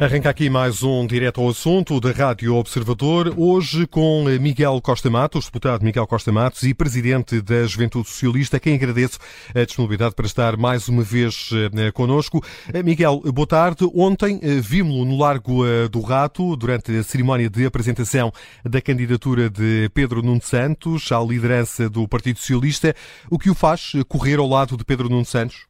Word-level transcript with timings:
Arranca 0.00 0.30
aqui 0.30 0.48
mais 0.48 0.84
um 0.84 1.04
direto 1.04 1.40
ao 1.40 1.48
assunto 1.48 1.98
da 1.98 2.12
Rádio 2.12 2.54
Observador, 2.54 3.34
hoje 3.36 3.84
com 3.84 4.26
Miguel 4.40 4.80
Costa 4.80 5.10
Matos, 5.10 5.46
deputado 5.46 5.82
Miguel 5.82 6.06
Costa 6.06 6.30
Matos 6.30 6.62
e 6.62 6.72
presidente 6.72 7.40
da 7.40 7.66
Juventude 7.66 8.06
Socialista, 8.06 8.60
quem 8.60 8.76
agradeço 8.76 9.18
a 9.52 9.64
disponibilidade 9.64 10.14
para 10.14 10.26
estar 10.26 10.56
mais 10.56 10.88
uma 10.88 11.02
vez 11.02 11.50
eh, 11.52 11.90
connosco. 11.90 12.40
Eh, 12.72 12.80
Miguel, 12.80 13.20
boa 13.34 13.46
tarde. 13.46 13.90
Ontem 13.92 14.38
eh, 14.40 14.60
vimos-lo 14.60 15.04
no 15.04 15.18
Largo 15.18 15.64
do 15.90 16.00
Rato, 16.00 16.54
durante 16.54 16.96
a 16.96 17.02
cerimónia 17.02 17.50
de 17.50 17.66
apresentação 17.66 18.30
da 18.64 18.80
candidatura 18.80 19.50
de 19.50 19.90
Pedro 19.92 20.22
Nuno 20.22 20.40
Santos 20.40 21.10
à 21.10 21.18
liderança 21.18 21.90
do 21.90 22.06
Partido 22.06 22.38
Socialista. 22.38 22.94
O 23.28 23.36
que 23.36 23.50
o 23.50 23.54
faz 23.54 23.94
correr 24.08 24.38
ao 24.38 24.46
lado 24.46 24.76
de 24.76 24.84
Pedro 24.84 25.08
Nuno 25.08 25.24
Santos? 25.24 25.66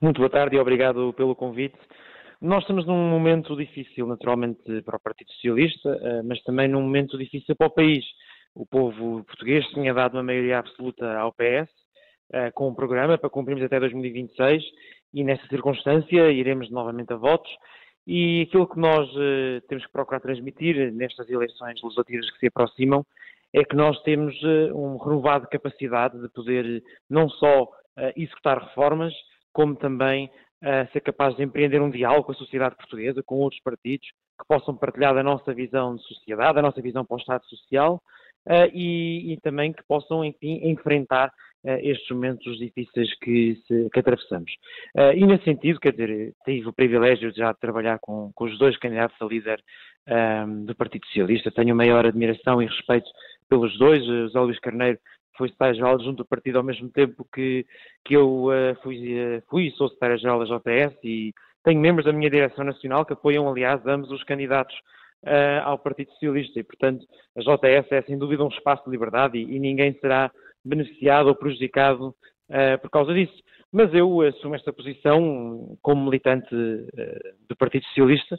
Muito 0.00 0.18
boa 0.18 0.30
tarde 0.30 0.56
e 0.56 0.58
obrigado 0.58 1.12
pelo 1.16 1.36
convite. 1.36 1.76
Nós 2.40 2.62
estamos 2.62 2.86
num 2.86 3.10
momento 3.10 3.56
difícil, 3.56 4.06
naturalmente, 4.06 4.62
para 4.82 4.96
o 4.96 5.00
Partido 5.00 5.32
Socialista, 5.32 5.88
eh, 6.00 6.22
mas 6.22 6.40
também 6.44 6.68
num 6.68 6.82
momento 6.82 7.18
difícil 7.18 7.56
para 7.56 7.66
o 7.66 7.70
país. 7.70 8.04
O 8.54 8.64
povo 8.64 9.24
português 9.24 9.66
tinha 9.70 9.92
dado 9.92 10.14
uma 10.14 10.22
maioria 10.22 10.60
absoluta 10.60 11.18
ao 11.18 11.32
PS, 11.32 11.68
eh, 12.32 12.52
com 12.52 12.68
um 12.68 12.74
programa 12.74 13.18
para 13.18 13.28
cumprirmos 13.28 13.64
até 13.64 13.80
2026, 13.80 14.62
e 15.12 15.24
nessa 15.24 15.44
circunstância 15.48 16.30
iremos 16.30 16.70
novamente 16.70 17.12
a 17.12 17.16
votos. 17.16 17.50
E 18.06 18.42
aquilo 18.42 18.68
que 18.68 18.78
nós 18.78 19.08
eh, 19.16 19.60
temos 19.68 19.84
que 19.84 19.92
procurar 19.92 20.20
transmitir 20.20 20.92
nestas 20.92 21.28
eleições 21.28 21.82
legislativas 21.82 22.30
que 22.30 22.38
se 22.38 22.46
aproximam 22.46 23.04
é 23.52 23.64
que 23.64 23.74
nós 23.74 24.00
temos 24.02 24.40
uma 24.72 25.02
renovada 25.04 25.46
capacidade 25.48 26.20
de 26.20 26.28
poder 26.28 26.84
não 27.10 27.28
só 27.30 27.66
executar 28.14 28.62
reformas, 28.62 29.12
como 29.52 29.74
também 29.74 30.30
ser 30.92 31.00
capaz 31.00 31.36
de 31.36 31.42
empreender 31.42 31.80
um 31.80 31.90
diálogo 31.90 32.24
com 32.24 32.32
a 32.32 32.34
sociedade 32.34 32.76
portuguesa, 32.76 33.22
com 33.24 33.36
outros 33.36 33.62
partidos, 33.62 34.08
que 34.38 34.46
possam 34.46 34.76
partilhar 34.76 35.14
da 35.14 35.22
nossa 35.22 35.52
visão 35.52 35.96
de 35.96 36.02
sociedade, 36.02 36.54
da 36.54 36.62
nossa 36.62 36.80
visão 36.80 37.04
para 37.04 37.16
o 37.16 37.18
Estado 37.18 37.44
Social 37.46 38.00
uh, 38.46 38.70
e, 38.72 39.32
e, 39.32 39.40
também 39.40 39.72
que 39.72 39.82
possam, 39.86 40.24
enfim, 40.24 40.60
enfrentar 40.68 41.28
uh, 41.64 41.70
estes 41.80 42.08
momentos 42.10 42.56
difíceis 42.58 43.12
que, 43.18 43.56
se, 43.66 43.88
que 43.92 44.00
atravessamos. 44.00 44.52
Uh, 44.96 45.12
e 45.14 45.26
nesse 45.26 45.44
sentido, 45.44 45.80
quer 45.80 45.92
dizer, 45.92 46.32
tive 46.44 46.68
o 46.68 46.72
privilégio 46.72 47.32
de 47.32 47.38
já 47.38 47.52
trabalhar 47.54 47.98
com, 48.00 48.30
com 48.34 48.44
os 48.44 48.58
dois 48.58 48.76
candidatos 48.78 49.16
a 49.20 49.24
líder 49.24 49.60
um, 50.08 50.64
do 50.64 50.74
Partido 50.74 51.04
Socialista, 51.06 51.50
tenho 51.50 51.76
maior 51.76 52.06
admiração 52.06 52.62
e 52.62 52.66
respeito 52.66 53.08
pelos 53.48 53.76
dois, 53.78 54.04
José 54.04 54.40
Luís 54.40 54.58
Carneiro 54.58 54.98
foi 55.38 55.48
secretário-geral 55.48 55.98
junto 56.00 56.18
do 56.18 56.26
partido 56.26 56.58
ao 56.58 56.64
mesmo 56.64 56.90
tempo 56.90 57.26
que, 57.32 57.64
que 58.04 58.14
eu 58.14 58.46
uh, 58.46 58.74
fui, 58.82 59.14
uh, 59.14 59.42
fui 59.48 59.70
sou 59.70 59.88
secretário-geral 59.88 60.40
da 60.40 60.58
JS 60.58 60.94
e 61.04 61.32
tenho 61.64 61.80
membros 61.80 62.04
da 62.04 62.12
minha 62.12 62.28
direção 62.28 62.64
nacional 62.64 63.06
que 63.06 63.12
apoiam, 63.12 63.48
aliás, 63.48 63.80
ambos 63.86 64.10
os 64.10 64.24
candidatos 64.24 64.74
uh, 65.24 65.62
ao 65.64 65.78
Partido 65.78 66.10
Socialista 66.12 66.58
e, 66.58 66.64
portanto, 66.64 67.06
a 67.36 67.40
JS 67.40 67.92
é 67.92 68.02
sem 68.02 68.18
dúvida 68.18 68.44
um 68.44 68.48
espaço 68.48 68.84
de 68.84 68.90
liberdade 68.90 69.38
e, 69.38 69.56
e 69.56 69.58
ninguém 69.58 69.96
será 70.00 70.30
beneficiado 70.64 71.28
ou 71.28 71.34
prejudicado 71.34 72.14
por 72.80 72.90
causa 72.90 73.12
disso. 73.12 73.42
Mas 73.70 73.92
eu 73.92 74.22
assumo 74.22 74.54
esta 74.54 74.72
posição 74.72 75.76
como 75.82 76.04
militante 76.06 76.48
do 77.46 77.54
Partido 77.58 77.84
Socialista, 77.84 78.38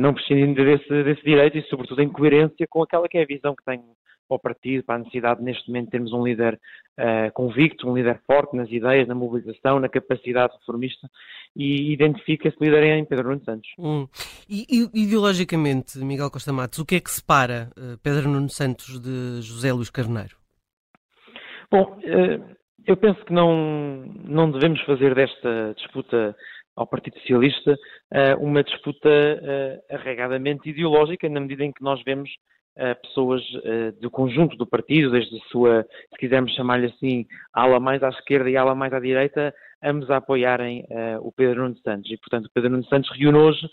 não 0.00 0.12
prescindindo 0.12 0.64
desse, 0.64 1.04
desse 1.04 1.22
direito 1.22 1.58
e, 1.58 1.62
sobretudo, 1.68 2.02
em 2.02 2.08
coerência 2.08 2.66
com 2.68 2.82
aquela 2.82 3.08
que 3.08 3.16
é 3.18 3.22
a 3.22 3.26
visão 3.26 3.54
que 3.54 3.64
tenho 3.64 3.84
para 4.28 4.36
o 4.36 4.38
partido, 4.38 4.84
para 4.84 4.96
a 4.96 4.98
necessidade 4.98 5.42
neste 5.42 5.66
momento 5.68 5.86
de 5.86 5.90
termos 5.92 6.12
um 6.12 6.24
líder 6.24 6.60
uh, 6.98 7.32
convicto, 7.32 7.88
um 7.88 7.96
líder 7.96 8.20
forte 8.26 8.54
nas 8.54 8.70
ideias, 8.70 9.08
na 9.08 9.14
mobilização, 9.14 9.80
na 9.80 9.88
capacidade 9.88 10.52
reformista 10.60 11.08
e 11.56 11.92
identifica 11.92 12.48
esse 12.48 12.58
líder 12.60 12.84
em 12.84 13.04
Pedro 13.06 13.30
Nuno 13.30 13.44
Santos. 13.44 13.68
Hum. 13.78 14.06
E, 14.48 14.66
e, 14.68 15.02
ideologicamente, 15.04 15.98
Miguel 15.98 16.30
Costa 16.30 16.52
Matos, 16.52 16.78
o 16.78 16.84
que 16.84 16.96
é 16.96 17.00
que 17.00 17.10
separa 17.10 17.70
uh, 17.76 17.98
Pedro 18.02 18.28
Nuno 18.28 18.50
Santos 18.50 19.00
de 19.00 19.40
José 19.40 19.72
Luís 19.72 19.90
Carneiro? 19.90 20.36
Bom, 21.70 21.98
uh, 21.98 22.56
eu 22.86 22.96
penso 22.96 23.24
que 23.24 23.32
não, 23.32 24.04
não 24.24 24.50
devemos 24.50 24.80
fazer 24.82 25.14
desta 25.14 25.74
disputa 25.76 26.36
ao 26.78 26.86
Partido 26.86 27.18
Socialista 27.18 27.76
uma 28.40 28.62
disputa 28.62 29.08
arregadamente 29.90 30.70
ideológica, 30.70 31.28
na 31.28 31.40
medida 31.40 31.64
em 31.64 31.72
que 31.72 31.82
nós 31.82 32.02
vemos 32.04 32.30
pessoas 33.02 33.42
uh, 33.42 34.00
do 34.00 34.10
conjunto 34.10 34.56
do 34.56 34.66
partido, 34.66 35.10
desde 35.10 35.36
a 35.36 35.40
sua, 35.50 35.86
se 36.10 36.18
quisermos 36.18 36.54
chamar-lhe 36.54 36.86
assim, 36.86 37.26
ala 37.52 37.80
mais 37.80 38.02
à 38.02 38.08
esquerda 38.08 38.48
e 38.48 38.56
ala 38.56 38.74
mais 38.74 38.92
à 38.92 39.00
direita, 39.00 39.52
ambos 39.82 40.10
a 40.10 40.16
apoiarem 40.16 40.84
o 41.20 41.30
Pedro 41.30 41.62
Nuno 41.62 41.76
Santos. 41.84 42.10
E, 42.10 42.16
portanto, 42.16 42.46
o 42.46 42.50
Pedro 42.52 42.70
Nuno 42.70 42.84
Santos 42.86 43.10
reúne 43.16 43.38
hoje 43.38 43.68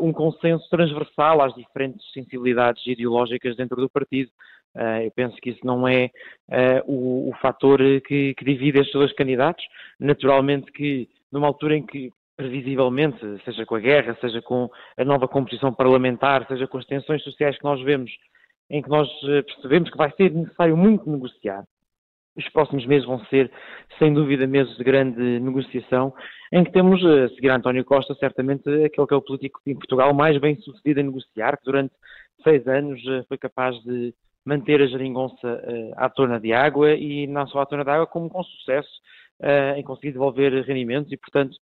um 0.00 0.12
consenso 0.12 0.68
transversal 0.68 1.42
às 1.42 1.54
diferentes 1.54 2.08
sensibilidades 2.12 2.86
ideológicas 2.86 3.56
dentro 3.56 3.76
do 3.80 3.90
partido. 3.90 4.30
eu 5.02 5.10
penso 5.10 5.36
que 5.38 5.50
isso 5.50 5.60
não 5.64 5.88
é 5.88 6.10
o, 6.86 7.32
fator 7.42 7.80
que 8.06 8.34
divide 8.44 8.78
estes 8.78 8.92
dois 8.92 9.12
candidatos. 9.14 9.64
Naturalmente 9.98 10.70
que, 10.70 11.08
numa 11.32 11.48
altura 11.48 11.76
em 11.76 11.84
que 11.84 12.12
previsivelmente, 12.40 13.18
seja 13.44 13.66
com 13.66 13.74
a 13.74 13.80
guerra, 13.80 14.16
seja 14.18 14.40
com 14.40 14.70
a 14.96 15.04
nova 15.04 15.28
composição 15.28 15.74
parlamentar, 15.74 16.46
seja 16.48 16.66
com 16.66 16.78
as 16.78 16.86
tensões 16.86 17.22
sociais 17.22 17.58
que 17.58 17.64
nós 17.64 17.82
vemos 17.82 18.10
em 18.70 18.80
que 18.80 18.88
nós 18.88 19.08
eh, 19.24 19.42
percebemos 19.42 19.90
que 19.90 19.98
vai 19.98 20.10
ser 20.12 20.32
necessário 20.32 20.74
muito 20.74 21.10
negociar. 21.10 21.64
Os 22.34 22.48
próximos 22.50 22.86
meses 22.86 23.06
vão 23.06 23.22
ser, 23.26 23.50
sem 23.98 24.14
dúvida, 24.14 24.46
meses 24.46 24.74
de 24.78 24.84
grande 24.84 25.20
negociação, 25.40 26.14
em 26.50 26.64
que 26.64 26.72
temos, 26.72 27.04
a 27.04 27.28
seguir 27.30 27.50
a 27.50 27.56
António 27.56 27.84
Costa, 27.84 28.14
certamente 28.14 28.62
aquele 28.84 29.06
que 29.06 29.12
é 29.12 29.16
o 29.16 29.22
político 29.22 29.60
em 29.66 29.74
Portugal 29.74 30.14
mais 30.14 30.38
bem 30.38 30.56
sucedido 30.60 31.00
a 31.00 31.02
negociar, 31.02 31.58
que 31.58 31.64
durante 31.64 31.92
seis 32.42 32.66
anos 32.66 33.02
eh, 33.06 33.22
foi 33.28 33.36
capaz 33.36 33.76
de 33.82 34.14
manter 34.46 34.80
a 34.80 34.86
geringonça 34.86 35.62
à 35.98 36.08
tona 36.08 36.40
de 36.40 36.50
água 36.50 36.94
e 36.94 37.26
não 37.26 37.46
só 37.46 37.60
à 37.60 37.66
tona 37.66 37.84
de 37.84 37.90
água, 37.90 38.06
como 38.06 38.30
com 38.30 38.42
sucesso 38.42 38.88
em 39.76 39.82
conseguir 39.82 40.12
devolver 40.12 40.50
rendimentos 40.64 41.12
e, 41.12 41.16
portanto, 41.18 41.54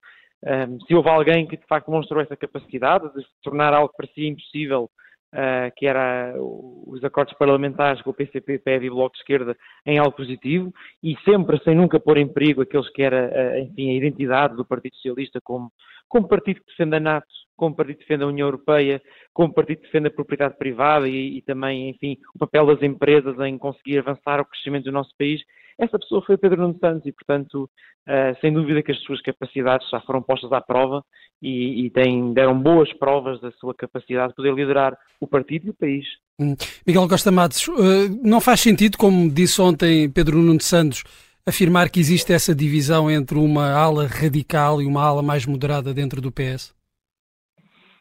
um, 0.45 0.81
se 0.81 0.95
houve 0.95 1.09
alguém 1.09 1.47
que 1.47 1.57
de 1.57 1.67
facto 1.67 1.91
mostrou 1.91 2.23
essa 2.23 2.37
capacidade 2.37 3.13
de 3.15 3.25
tornar 3.43 3.75
algo 3.75 3.89
que 3.91 3.97
parecia 3.97 4.29
impossível 4.29 4.91
Uh, 5.31 5.69
que 5.77 5.87
era 5.87 6.33
os 6.41 7.05
acordos 7.05 7.35
parlamentares 7.35 8.01
com 8.01 8.09
o 8.09 8.15
PCP, 8.15 8.61
PEV 8.61 8.87
e 8.87 8.89
Bloco 8.89 9.13
de 9.13 9.19
Esquerda 9.19 9.55
em 9.85 9.99
algo 9.99 10.13
positivo 10.13 10.73
e 11.03 11.15
sempre 11.23 11.63
sem 11.65 11.75
nunca 11.75 12.01
pôr 12.01 12.17
em 12.17 12.27
perigo 12.27 12.63
aqueles 12.63 12.89
que 12.89 13.03
era, 13.03 13.29
uh, 13.29 13.59
enfim, 13.59 13.91
a 13.91 13.93
identidade 13.93 14.57
do 14.57 14.65
Partido 14.65 14.95
Socialista 14.95 15.39
como, 15.45 15.71
como 16.09 16.29
partido 16.29 16.61
que 16.61 16.71
defende 16.71 16.97
a 16.97 17.01
NATO, 17.01 17.27
como 17.57 17.75
partido 17.75 17.99
que 17.99 18.05
defende 18.05 18.25
a 18.25 18.29
União 18.29 18.47
Europeia, 18.47 19.03
como 19.33 19.53
partido 19.53 19.79
que 19.81 19.87
defende 19.87 20.09
a 20.09 20.13
propriedade 20.13 20.57
privada 20.57 21.09
e, 21.09 21.39
e 21.39 21.43
também, 21.43 21.91
enfim, 21.91 22.17
o 22.35 22.39
papel 22.39 22.67
das 22.67 22.83
empresas 22.83 23.39
em 23.41 23.59
conseguir 23.59 23.99
avançar 23.99 24.41
o 24.41 24.45
crescimento 24.45 24.85
do 24.85 24.93
nosso 24.93 25.11
país. 25.19 25.43
Essa 25.79 25.99
pessoa 25.99 26.23
foi 26.23 26.37
Pedro 26.37 26.63
Nuno 26.63 26.79
Santos 26.81 27.07
e, 27.07 27.13
portanto, 27.13 27.71
uh, 28.09 28.41
sem 28.41 28.53
dúvida 28.53 28.83
que 28.83 28.91
as 28.91 28.99
suas 29.03 29.21
capacidades 29.21 29.89
já 29.91 30.01
foram 30.01 30.23
postas 30.23 30.53
à 30.53 30.61
prova 30.61 31.05
e, 31.41 31.87
e 31.87 31.93
deram 32.35 32.61
boas 32.61 32.93
provas 32.95 33.41
da 33.41 33.53
sua 33.53 33.75
capacidade 33.75 34.31
de 34.31 34.35
poder 34.35 34.55
liderar 34.55 34.97
o 35.21 35.27
partido 35.27 35.67
e 35.67 35.71
o 35.71 35.75
país. 35.75 36.05
Hum. 36.41 36.57
Miguel 36.87 37.09
Costa 37.09 37.31
Matos, 37.31 37.69
uh, 37.69 38.09
não 38.23 38.41
faz 38.41 38.61
sentido, 38.61 38.99
como 38.99 39.31
disse 39.31 39.61
ontem 39.61 40.11
Pedro 40.11 40.39
Nuno 40.39 40.61
Santos, 40.61 41.05
afirmar 41.49 41.91
que 41.91 42.01
existe 42.01 42.33
essa 42.33 42.55
divisão 42.55 43.11
entre 43.11 43.39
uma 43.39 43.73
ala 43.73 44.07
radical 44.07 44.81
e 44.83 44.87
uma 44.87 45.03
ala 45.03 45.23
mais 45.23 45.47
moderada 45.47 45.93
dentro 45.95 46.21
do 46.21 46.33
PS? 46.33 46.75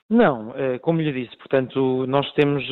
Não, 0.09 0.49
uh, 0.49 0.79
como 0.81 1.01
lhe 1.01 1.11
disse, 1.11 1.37
portanto, 1.37 2.05
nós 2.07 2.31
temos 2.33 2.63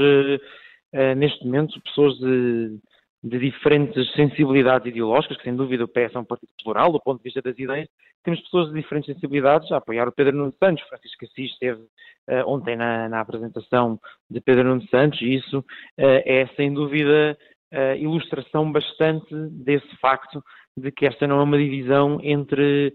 neste 1.18 1.44
momento 1.44 1.82
pessoas 1.82 2.18
de 2.20 2.80
de 3.26 3.40
diferentes 3.40 4.14
sensibilidades 4.14 4.88
ideológicas, 4.88 5.38
que 5.38 5.44
sem 5.44 5.56
dúvida 5.56 5.84
o 5.84 5.88
PS 5.88 6.14
é 6.14 6.20
um 6.20 6.24
partido 6.24 6.52
plural 6.64 6.92
do 6.92 7.02
ponto 7.02 7.18
de 7.18 7.24
vista 7.24 7.42
das 7.42 7.58
ideias, 7.58 7.90
temos 8.24 8.40
pessoas 8.42 8.68
de 8.70 8.76
diferentes 8.76 9.12
sensibilidades 9.12 9.72
a 9.72 9.78
apoiar 9.78 10.08
o 10.08 10.12
Pedro 10.12 10.38
Nuno 10.38 10.54
Santos. 10.64 10.84
Francisco 10.88 11.26
Assis 11.26 11.52
esteve 11.52 11.82
uh, 11.82 12.48
ontem 12.48 12.76
na, 12.76 13.10
na, 13.10 13.20
apresentação 13.20 14.00
de 14.30 14.40
Pedro 14.40 14.66
Nuno 14.66 14.88
Santos 14.90 15.20
e 15.22 15.36
isso 15.36 15.60
uh, 15.60 15.64
é 15.98 16.48
sem 16.56 16.72
dúvida 16.72 17.36
uh, 17.74 17.96
ilustração 17.98 18.72
bastante 18.72 19.34
desse 19.52 19.96
facto 19.98 20.44
de 20.78 20.92
que 20.92 21.06
esta 21.06 21.26
não 21.28 21.40
é 21.40 21.44
uma 21.44 21.58
divisão 21.58 22.20
entre 22.22 22.94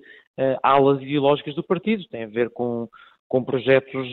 alas 0.62 1.02
ideológicas 1.02 1.54
do 1.54 1.62
partido, 1.62 2.08
tem 2.08 2.24
a 2.24 2.28
ver 2.28 2.48
com 2.50 2.88
com 3.30 3.44
projetos 3.44 4.08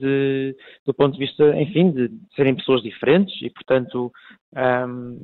de, 0.00 0.56
do 0.86 0.94
ponto 0.94 1.12
de 1.12 1.18
vista, 1.18 1.54
enfim, 1.54 1.90
de 1.90 2.10
serem 2.34 2.56
pessoas 2.56 2.82
diferentes 2.82 3.42
e, 3.42 3.50
portanto, 3.50 4.10
um, 4.56 5.22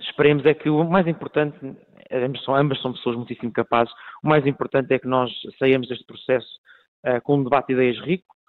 esperemos 0.00 0.44
é 0.44 0.52
que 0.52 0.68
o 0.68 0.82
mais 0.82 1.06
importante, 1.06 1.56
ambas 2.10 2.42
são, 2.42 2.56
ambas 2.56 2.82
são 2.82 2.92
pessoas 2.92 3.14
muitíssimo 3.14 3.52
capazes, 3.52 3.94
o 4.24 4.28
mais 4.28 4.44
importante 4.44 4.92
é 4.92 4.98
que 4.98 5.06
nós 5.06 5.30
saiamos 5.56 5.86
deste 5.86 6.04
processo 6.04 6.48
uh, 7.06 7.22
com 7.22 7.36
um 7.36 7.44
debate 7.44 7.68
de 7.68 7.74
ideias 7.74 8.00
rico, 8.00 8.34
uh, 8.34 8.39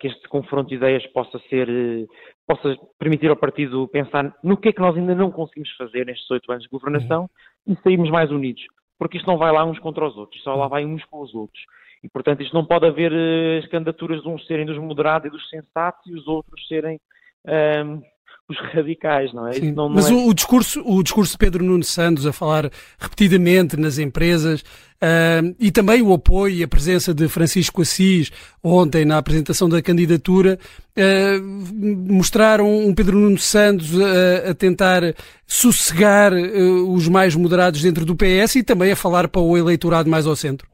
que 0.00 0.08
este 0.08 0.28
confronto 0.28 0.68
de 0.68 0.74
ideias 0.74 1.06
possa 1.08 1.38
ser, 1.48 1.68
uh, 1.68 2.08
possa 2.46 2.76
permitir 2.98 3.30
ao 3.30 3.36
partido 3.36 3.86
pensar 3.88 4.34
no 4.42 4.56
que 4.56 4.70
é 4.70 4.72
que 4.72 4.80
nós 4.80 4.96
ainda 4.96 5.14
não 5.14 5.30
conseguimos 5.30 5.70
fazer 5.76 6.04
nestes 6.06 6.28
oito 6.30 6.50
anos 6.50 6.64
de 6.64 6.70
governação 6.70 7.30
uhum. 7.66 7.74
e 7.74 7.76
sairmos 7.82 8.10
mais 8.10 8.30
unidos, 8.30 8.62
porque 8.98 9.18
isto 9.18 9.26
não 9.26 9.38
vai 9.38 9.52
lá 9.52 9.64
uns 9.64 9.78
contra 9.78 10.06
os 10.06 10.16
outros, 10.16 10.42
só 10.42 10.54
lá 10.54 10.66
vai 10.66 10.84
uns 10.84 11.04
com 11.04 11.20
os 11.20 11.34
outros. 11.34 11.62
E, 12.02 12.08
portanto, 12.08 12.42
isto 12.42 12.54
não 12.54 12.64
pode 12.64 12.86
haver 12.86 13.12
uh, 13.12 13.58
as 13.58 13.66
candidaturas 13.70 14.22
de 14.22 14.28
uns 14.28 14.46
serem 14.46 14.66
dos 14.66 14.78
moderados 14.78 15.28
e 15.28 15.30
dos 15.30 15.48
sensatos 15.48 16.04
e 16.06 16.14
os 16.14 16.26
outros 16.26 16.66
serem 16.66 17.00
um, 17.46 18.00
os 18.48 18.58
radicais, 18.72 19.32
não 19.34 19.46
é? 19.46 19.52
Sim, 19.52 19.72
não, 19.72 19.88
não 19.88 19.96
mas 19.96 20.10
é... 20.10 20.14
O, 20.14 20.32
discurso, 20.32 20.82
o 20.84 21.02
discurso 21.02 21.32
de 21.32 21.38
Pedro 21.38 21.62
Nuno 21.62 21.84
Santos 21.84 22.26
a 22.26 22.32
falar 22.32 22.70
repetidamente 22.98 23.76
nas 23.76 23.98
empresas 23.98 24.62
uh, 24.62 25.54
e 25.60 25.70
também 25.70 26.00
o 26.00 26.14
apoio 26.14 26.54
e 26.54 26.62
a 26.62 26.68
presença 26.68 27.12
de 27.12 27.28
Francisco 27.28 27.82
Assis 27.82 28.30
ontem 28.64 29.04
na 29.04 29.18
apresentação 29.18 29.68
da 29.68 29.82
candidatura 29.82 30.58
uh, 30.96 32.12
mostraram 32.12 32.74
um 32.74 32.94
Pedro 32.94 33.18
Nuno 33.18 33.38
Santos 33.38 33.90
a, 34.00 34.50
a 34.50 34.54
tentar 34.54 35.02
sossegar 35.46 36.32
uh, 36.32 36.92
os 36.92 37.06
mais 37.06 37.34
moderados 37.34 37.82
dentro 37.82 38.06
do 38.06 38.16
PS 38.16 38.56
e 38.56 38.62
também 38.62 38.90
a 38.90 38.96
falar 38.96 39.28
para 39.28 39.42
o 39.42 39.58
eleitorado 39.58 40.08
mais 40.08 40.26
ao 40.26 40.34
centro. 40.34 40.66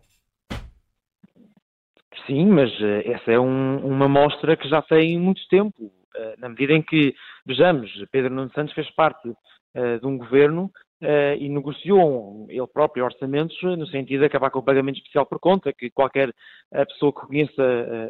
Sim, 2.26 2.46
mas 2.46 2.70
essa 3.04 3.32
é 3.32 3.38
um, 3.38 3.76
uma 3.84 4.08
mostra 4.08 4.56
que 4.56 4.66
já 4.66 4.80
tem 4.80 5.18
muito 5.18 5.42
tempo 5.50 5.74
eh, 5.78 5.90
na 6.38 6.48
medida 6.48 6.72
em 6.72 6.82
que, 6.82 7.14
vejamos, 7.44 7.90
Pedro 8.10 8.32
Nuno 8.32 8.50
Santos 8.54 8.74
fez 8.74 8.90
parte 8.90 9.28
uh, 9.28 10.00
de 10.00 10.06
um 10.06 10.16
governo 10.16 10.70
uh, 11.02 11.36
e 11.38 11.48
negociou 11.48 12.46
ele 12.48 12.66
próprio 12.66 13.04
orçamentos 13.04 13.56
no 13.62 13.86
sentido 13.86 14.20
de 14.20 14.26
acabar 14.26 14.50
com 14.50 14.58
o 14.58 14.64
pagamento 14.64 14.96
especial 14.96 15.26
por 15.26 15.38
conta, 15.38 15.72
que 15.72 15.90
qualquer 15.90 16.32
pessoa 16.88 17.12
que 17.12 17.26
conheça 17.26 17.62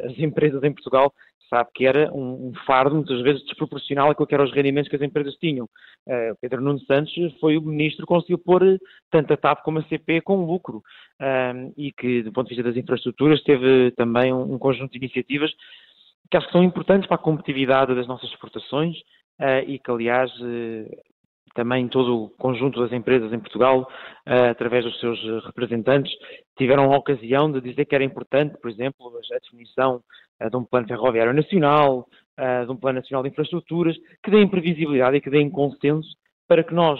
as 0.05 0.17
empresas 0.19 0.63
em 0.63 0.73
Portugal 0.73 1.13
sabe 1.49 1.69
que 1.73 1.85
era 1.85 2.11
um, 2.13 2.49
um, 2.49 2.53
fardo, 2.65 2.95
muitas 2.95 3.21
vezes, 3.21 3.43
desproporcional 3.45 4.09
àquilo 4.09 4.27
que 4.27 4.33
eram 4.33 4.45
os 4.45 4.53
rendimentos 4.53 4.89
que 4.89 4.95
as 4.95 5.01
empresas 5.01 5.35
tinham. 5.35 5.65
Uh, 6.07 6.35
Pedro 6.41 6.61
Nuno 6.61 6.79
Santos 6.81 7.13
foi 7.39 7.57
o 7.57 7.61
ministro 7.61 8.05
que 8.05 8.13
conseguiu 8.13 8.37
pôr 8.37 8.79
tanto 9.11 9.33
a 9.33 9.37
TAP 9.37 9.63
como 9.63 9.79
a 9.79 9.83
CP 9.83 10.21
com 10.21 10.45
lucro 10.45 10.77
uh, 11.21 11.73
e 11.77 11.91
que, 11.91 12.23
do 12.23 12.31
ponto 12.31 12.47
de 12.49 12.55
vista 12.55 12.69
das 12.69 12.77
infraestruturas, 12.77 13.43
teve 13.43 13.91
também 13.91 14.33
um, 14.33 14.53
um 14.53 14.59
conjunto 14.59 14.91
de 14.91 14.97
iniciativas 14.97 15.51
que 16.29 16.37
acho 16.37 16.47
que 16.47 16.53
são 16.53 16.63
importantes 16.63 17.07
para 17.07 17.15
a 17.15 17.19
competitividade 17.23 17.95
das 17.95 18.07
nossas 18.07 18.29
exportações 18.29 18.97
uh, 19.39 19.67
e 19.67 19.79
que, 19.79 19.91
aliás, 19.91 20.31
uh, 20.39 20.89
também 21.53 21.87
todo 21.87 22.23
o 22.23 22.29
conjunto 22.31 22.81
das 22.81 22.91
empresas 22.91 23.31
em 23.31 23.39
Portugal, 23.39 23.87
uh, 24.27 24.49
através 24.49 24.83
dos 24.83 24.99
seus 24.99 25.19
representantes, 25.45 26.11
tiveram 26.57 26.91
a 26.91 26.97
ocasião 26.97 27.51
de 27.51 27.61
dizer 27.61 27.85
que 27.85 27.95
era 27.95 28.03
importante, 28.03 28.57
por 28.59 28.69
exemplo, 28.69 29.07
a 29.07 29.39
definição 29.39 30.01
de 30.49 30.57
um 30.57 30.65
plano 30.65 30.87
ferroviário 30.87 31.33
nacional, 31.33 32.05
de 32.37 32.69
um 32.69 32.75
plano 32.75 32.99
nacional 32.99 33.23
de 33.23 33.29
infraestruturas, 33.29 33.95
que 34.21 34.29
deem 34.29 34.49
previsibilidade 34.49 35.15
e 35.15 35.21
que 35.21 35.29
deem 35.29 35.49
consenso 35.49 36.09
para 36.45 36.61
que 36.61 36.73
nós, 36.73 36.99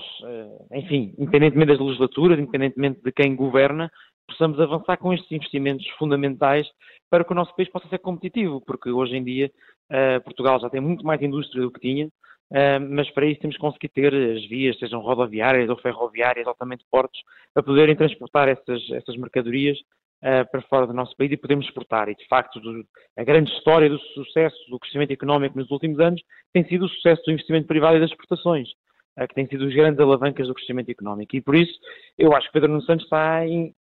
enfim, 0.71 1.13
independentemente 1.19 1.74
das 1.74 1.81
legislaturas, 1.81 2.39
independentemente 2.39 3.01
de 3.04 3.12
quem 3.12 3.36
governa, 3.36 3.92
possamos 4.25 4.60
avançar 4.60 4.98
com 4.98 5.13
estes 5.13 5.30
investimentos 5.31 5.86
fundamentais 5.98 6.66
para 7.10 7.24
que 7.24 7.31
o 7.31 7.36
nosso 7.36 7.56
país 7.56 7.69
possa 7.69 7.88
ser 7.88 8.00
competitivo, 8.00 8.62
porque 8.62 8.90
hoje 8.90 9.16
em 9.16 9.24
dia 9.24 9.52
uh, 9.92 10.24
Portugal 10.24 10.60
já 10.60 10.69
tem 10.69 10.81
muito 10.81 11.06
mais 11.06 11.22
indústria 11.22 11.62
do 11.62 11.72
que 11.72 11.80
tinha, 11.80 12.07
uh, 12.07 12.80
mas 12.90 13.10
para 13.12 13.25
isso 13.25 13.42
temos 13.42 13.56
que 13.56 13.62
conseguir 13.62 13.90
ter 13.90 14.13
as 14.13 14.46
vias, 14.48 14.78
sejam 14.80 15.02
rodoviárias 15.02 15.69
ou 15.69 15.78
ferroviárias, 15.78 16.48
altamente 16.48 16.86
portos, 16.92 17.19
a 17.56 17.63
poderem 17.63 17.96
transportar 17.96 18.48
essas, 18.48 18.81
essas 18.92 19.16
mercadorias 19.18 19.78
uh, 20.24 20.50
para 20.52 20.62
fora 20.63 20.88
do 20.88 20.94
nosso 20.94 21.16
país 21.16 21.31
e 21.31 21.38
podermos 21.38 21.66
exportar. 21.66 22.10
E, 22.10 22.16
de 22.16 22.28
facto, 22.28 22.60
do, 22.60 22.86
a 23.18 23.24
grande 23.24 23.52
história 23.52 23.90
do 23.90 24.00
sucesso 24.00 24.57
do 24.69 24.80
crescimento 24.80 25.12
económico 25.12 25.57
nos 25.57 25.69
últimos 25.72 26.00
anos 26.00 26.22
tem 26.54 26.66
sido 26.68 26.86
o 26.86 26.90
sucesso 26.90 27.22
do 27.25 27.31
investimento 27.31 27.68
privado 27.68 27.98
e 27.98 28.00
das 28.00 28.10
exportações 28.10 28.69
que 29.30 29.34
têm 29.34 29.48
sido 29.48 29.66
os 29.66 29.74
grandes 29.74 29.98
alavancas 30.02 30.46
do 30.46 30.54
crescimento 30.54 30.90
económico. 30.90 31.38
E 31.38 31.42
por 31.42 31.56
isso, 31.56 31.72
eu 32.18 32.34
acho 32.34 32.48
que 32.48 32.54
Pedro 32.54 32.68
Nuno 32.68 32.81
Santos 32.81 33.06
está 33.06 33.48
em, 33.48 33.74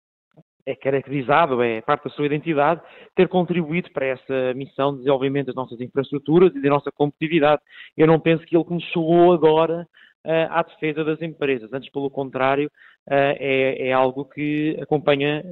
é 0.65 0.75
caracterizado, 0.75 1.61
é 1.61 1.81
parte 1.81 2.05
da 2.05 2.09
sua 2.11 2.25
identidade, 2.25 2.81
ter 3.15 3.27
contribuído 3.27 3.91
para 3.91 4.05
essa 4.05 4.53
missão 4.55 4.91
de 4.91 4.99
desenvolvimento 4.99 5.47
das 5.47 5.55
nossas 5.55 5.79
infraestruturas 5.81 6.55
e 6.55 6.61
da 6.61 6.69
nossa 6.69 6.91
competitividade. 6.91 7.61
Eu 7.97 8.07
não 8.07 8.19
penso 8.19 8.45
que 8.45 8.55
ele 8.55 8.63
começou 8.63 9.33
agora 9.33 9.87
uh, 10.25 10.47
à 10.49 10.63
defesa 10.63 11.03
das 11.03 11.21
empresas, 11.21 11.71
antes 11.73 11.91
pelo 11.91 12.09
contrário, 12.09 12.67
uh, 12.67 13.35
é, 13.39 13.89
é, 13.89 13.93
algo 13.93 14.25
que 14.25 14.77
acompanha 14.81 15.43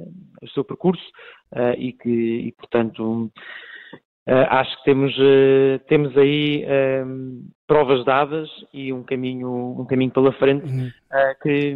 o 0.42 0.48
seu 0.48 0.64
percurso 0.64 1.04
uh, 1.54 1.74
e 1.76 1.92
que, 1.92 2.08
e, 2.08 2.52
portanto, 2.52 3.30
acho 4.24 4.78
que 4.78 4.84
temos, 4.84 5.16
temos 5.88 6.16
aí 6.16 6.64
provas 7.72 8.04
dadas 8.04 8.50
e 8.70 8.92
um 8.92 9.02
caminho, 9.02 9.80
um 9.80 9.86
caminho 9.86 10.10
pela 10.10 10.30
frente 10.34 10.66
uhum. 10.66 10.88
uh, 10.88 11.42
que, 11.42 11.74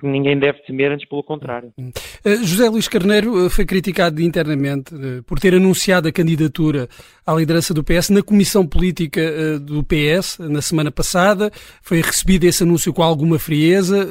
que, 0.00 0.06
ninguém 0.06 0.36
deve 0.36 0.58
temer, 0.66 0.90
antes 0.90 1.08
pelo 1.08 1.22
contrário. 1.22 1.72
Uhum. 1.78 1.92
Uh, 2.24 2.44
José 2.44 2.68
Luís 2.68 2.88
Carneiro 2.88 3.46
uh, 3.46 3.48
foi 3.48 3.64
criticado 3.64 4.20
internamente 4.20 4.92
por 5.24 5.38
ter 5.38 5.54
anunciado 5.54 6.08
a 6.08 6.12
candidatura 6.12 6.88
à 7.24 7.32
liderança 7.32 7.72
do 7.72 7.84
PS 7.84 8.10
na 8.10 8.24
Comissão 8.24 8.66
Política 8.66 9.20
do 9.60 9.84
PS 9.84 10.38
na 10.40 10.60
semana 10.60 10.90
passada. 10.90 11.52
Foi 11.80 12.00
recebido 12.00 12.42
esse 12.42 12.64
anúncio 12.64 12.92
com 12.92 13.04
alguma 13.04 13.38
frieza, 13.38 14.06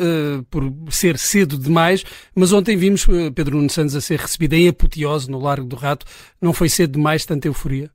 por 0.49 0.71
ser 0.89 1.17
cedo 1.17 1.57
demais, 1.57 2.05
mas 2.33 2.53
ontem 2.53 2.77
vimos 2.77 3.05
Pedro 3.33 3.57
Nuno 3.57 3.69
Santos 3.69 3.95
a 3.95 4.01
ser 4.01 4.19
recebido 4.19 4.53
em 4.53 4.69
apoteose 4.69 5.29
no 5.29 5.39
Largo 5.39 5.67
do 5.67 5.75
Rato. 5.75 6.05
Não 6.41 6.53
foi 6.53 6.69
cedo 6.69 6.93
demais 6.93 7.25
tanta 7.25 7.47
euforia? 7.47 7.89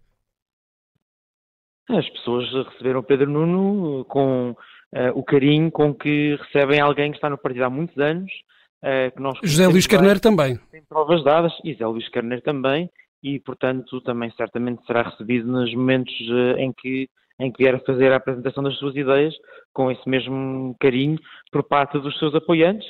As 1.97 2.09
pessoas 2.11 2.49
receberam 2.69 3.03
Pedro 3.03 3.31
Nuno 3.31 4.05
com 4.05 4.51
uh, 4.51 4.57
o 5.15 5.25
carinho 5.25 5.71
com 5.71 5.95
que 5.95 6.37
recebem 6.37 6.81
alguém 6.81 7.11
que 7.11 7.17
está 7.17 7.29
no 7.29 7.39
partido 7.39 7.65
há 7.65 7.71
muitos 7.71 7.97
anos. 7.99 8.31
Uh, 8.83 9.15
que 9.15 9.21
nós 9.21 9.39
José 9.43 9.67
Luís 9.67 9.87
Carneiro 9.87 10.21
também. 10.21 10.59
Tem 10.71 10.83
provas 10.89 11.23
dadas, 11.23 11.53
e 11.65 11.73
José 11.73 11.87
Luís 11.87 12.09
Carneiro 12.09 12.43
também, 12.43 12.91
e 13.23 13.39
portanto 13.41 14.01
também 14.01 14.31
certamente 14.37 14.85
será 14.87 15.03
recebido 15.03 15.47
nos 15.47 15.73
momentos 15.75 16.15
uh, 16.29 16.59
em 16.59 16.73
que 16.73 17.09
em 17.39 17.51
que 17.51 17.63
vier 17.63 17.75
a 17.75 17.81
fazer 17.81 18.13
a 18.13 18.17
apresentação 18.17 18.63
das 18.63 18.77
suas 18.77 18.95
ideias 18.95 19.35
com 19.73 19.91
esse 19.91 20.07
mesmo 20.07 20.77
carinho 20.79 21.19
por 21.51 21.63
parte 21.63 21.99
dos 21.99 22.19
seus 22.19 22.35
apoiantes 22.35 22.87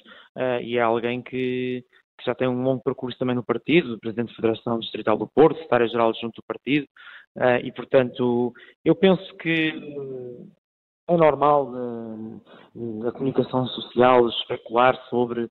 e 0.62 0.76
é 0.76 0.80
alguém 0.80 1.22
que, 1.22 1.84
que 2.18 2.26
já 2.26 2.34
tem 2.34 2.48
um 2.48 2.62
longo 2.62 2.82
percurso 2.82 3.16
também 3.16 3.34
no 3.34 3.44
partido, 3.44 3.98
Presidente 4.00 4.30
da 4.30 4.34
Federação 4.34 4.78
Distrital 4.78 5.16
do 5.16 5.28
Porto, 5.28 5.56
Secretário-Geral 5.56 6.12
junto 6.20 6.40
do 6.40 6.46
partido, 6.46 6.86
Uh, 7.36 7.64
e, 7.64 7.72
portanto, 7.72 8.52
eu 8.84 8.94
penso 8.94 9.36
que 9.36 9.72
é 11.08 11.16
normal 11.16 11.70
na 12.74 13.12
comunicação 13.12 13.66
social 13.68 14.28
especular 14.28 14.96
sobre 15.08 15.44
uh, 15.44 15.48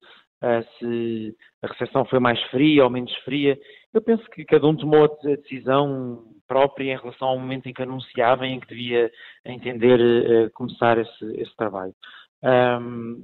se 0.78 1.36
a 1.62 1.66
recepção 1.66 2.04
foi 2.06 2.18
mais 2.18 2.40
fria 2.44 2.84
ou 2.84 2.90
menos 2.90 3.14
fria. 3.24 3.58
Eu 3.92 4.00
penso 4.00 4.24
que 4.30 4.44
cada 4.44 4.66
um 4.66 4.76
tomou 4.76 5.04
a 5.04 5.26
decisão 5.36 6.24
própria 6.46 6.92
em 6.92 6.96
relação 6.96 7.28
ao 7.28 7.38
momento 7.38 7.68
em 7.68 7.72
que 7.72 7.82
anunciava 7.82 8.46
e 8.46 8.50
em 8.50 8.60
que 8.60 8.68
devia 8.68 9.10
entender 9.44 10.00
uh, 10.00 10.50
começar 10.52 10.98
esse, 10.98 11.24
esse 11.36 11.54
trabalho. 11.56 11.94
Um, 12.42 13.22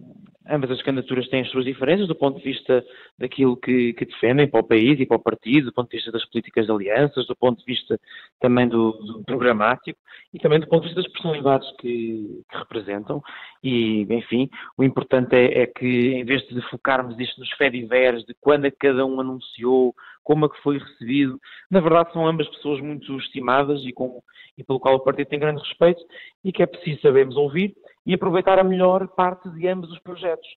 ambas 0.49 0.71
as 0.71 0.83
candidaturas 0.83 1.29
têm 1.29 1.41
as 1.41 1.51
suas 1.51 1.65
diferenças 1.65 2.07
do 2.07 2.15
ponto 2.15 2.39
de 2.39 2.45
vista 2.45 2.85
daquilo 3.19 3.57
que, 3.57 3.93
que, 3.95 4.05
defendem 4.05 4.49
para 4.49 4.61
o 4.61 4.67
país 4.67 4.99
e 5.01 5.07
para 5.07 5.17
o 5.17 5.23
partido, 5.23 5.67
do 5.67 5.73
ponto 5.73 5.91
de 5.91 5.97
vista 5.97 6.13
das 6.13 6.25
políticas 6.27 6.67
de 6.67 6.73
alianças, 6.73 7.27
do 7.27 7.35
ponto 7.35 7.59
de 7.59 7.65
vista 7.65 7.99
também 8.41 8.69
do, 8.69 8.93
do 8.93 9.25
programático 9.25 9.99
e 10.33 10.39
também 10.39 10.61
do 10.61 10.69
ponto 10.69 10.83
de 10.83 10.89
vista 10.89 11.03
das 11.03 11.11
personalidades 11.11 11.69
que, 11.79 12.43
que 12.49 12.59
representam. 12.59 13.23
E, 13.63 14.07
enfim, 14.11 14.49
o 14.77 14.85
importante 14.85 15.35
é, 15.35 15.63
é, 15.63 15.67
que 15.67 16.13
em 16.13 16.25
vez 16.25 16.47
de 16.47 16.61
focarmos 16.71 17.19
isto 17.19 17.41
nos 17.41 17.51
fediveres 17.53 18.25
de 18.25 18.35
quando 18.41 18.67
é 18.67 18.71
que 18.71 18.79
cada 18.79 19.05
um 19.05 19.21
anunciou, 19.21 19.95
como 20.27 20.45
é 20.45 20.49
que 20.49 20.61
foi 20.61 20.79
recebido, 20.79 21.41
na 21.71 21.79
verdade 21.79 22.13
são 22.13 22.27
ambas 22.27 22.49
pessoas 22.49 22.81
muito 22.81 23.17
estimadas 23.17 23.81
e, 23.85 23.93
com, 23.93 24.21
e 24.59 24.65
pelo 24.65 24.81
qual 24.81 24.97
o 24.97 25.01
partido 25.01 25.29
tem 25.29 25.39
grande 25.39 25.63
respeito 25.63 26.03
e 26.43 26.51
que 26.51 26.65
é 26.65 26.67
preciso 26.67 27.01
sabermos 27.01 27.37
ouvir 27.37 27.77
e 28.05 28.13
aproveitar 28.13 28.59
a 28.59 28.65
melhor 28.65 29.07
parte 29.07 29.49
de 29.51 29.69
ambos 29.69 29.89
os 29.93 30.01
projetos, 30.01 30.49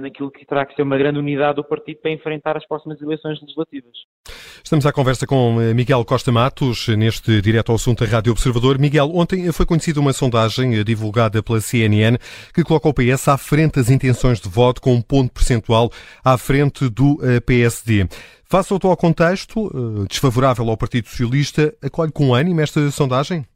naquilo 0.00 0.30
que 0.30 0.44
terá 0.44 0.66
que 0.66 0.74
ser 0.74 0.82
uma 0.82 0.98
grande 0.98 1.18
unidade 1.18 1.56
do 1.56 1.64
partido 1.64 2.00
para 2.00 2.10
enfrentar 2.10 2.56
as 2.56 2.66
próximas 2.66 3.00
eleições 3.00 3.40
legislativas. 3.40 3.92
Estamos 4.62 4.84
à 4.84 4.92
conversa 4.92 5.26
com 5.26 5.60
eh, 5.60 5.72
Miguel 5.72 6.04
Costa 6.04 6.30
Matos, 6.30 6.88
neste 6.88 7.40
Direto 7.40 7.70
ao 7.70 7.76
Assunto 7.76 8.04
da 8.04 8.10
Rádio 8.10 8.32
Observador. 8.32 8.78
Miguel, 8.78 9.10
ontem 9.14 9.50
foi 9.52 9.64
conhecida 9.64 10.00
uma 10.00 10.12
sondagem 10.12 10.74
eh, 10.74 10.84
divulgada 10.84 11.42
pela 11.42 11.60
CNN 11.60 12.18
que 12.52 12.62
coloca 12.62 12.88
o 12.88 12.94
PS 12.94 13.28
à 13.28 13.38
frente 13.38 13.76
das 13.76 13.90
intenções 13.90 14.40
de 14.40 14.48
voto, 14.48 14.80
com 14.80 14.92
um 14.92 15.02
ponto 15.02 15.32
percentual 15.32 15.90
à 16.24 16.36
frente 16.36 16.88
do 16.88 17.18
PSD. 17.46 18.06
Face 18.44 18.72
ao 18.72 18.76
atual 18.76 18.96
contexto, 18.96 19.70
desfavorável 20.08 20.68
ao 20.68 20.76
Partido 20.76 21.06
Socialista, 21.06 21.72
acolhe 21.82 22.12
com 22.12 22.34
ânimo 22.34 22.60
esta 22.60 22.90
sondagem? 22.90 23.46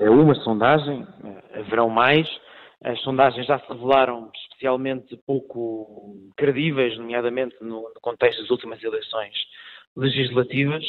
é 0.00 0.10
uma 0.10 0.34
sondagem, 0.36 1.06
eh, 1.24 1.39
haverão 1.70 1.88
mais. 1.88 2.28
As 2.82 3.00
sondagens 3.02 3.46
já 3.46 3.58
se 3.58 3.68
revelaram 3.68 4.30
especialmente 4.34 5.16
pouco 5.26 6.16
credíveis, 6.36 6.96
nomeadamente 6.98 7.54
no, 7.60 7.90
contexto 8.02 8.40
das 8.40 8.50
últimas 8.50 8.82
eleições 8.82 9.34
legislativas, 9.96 10.84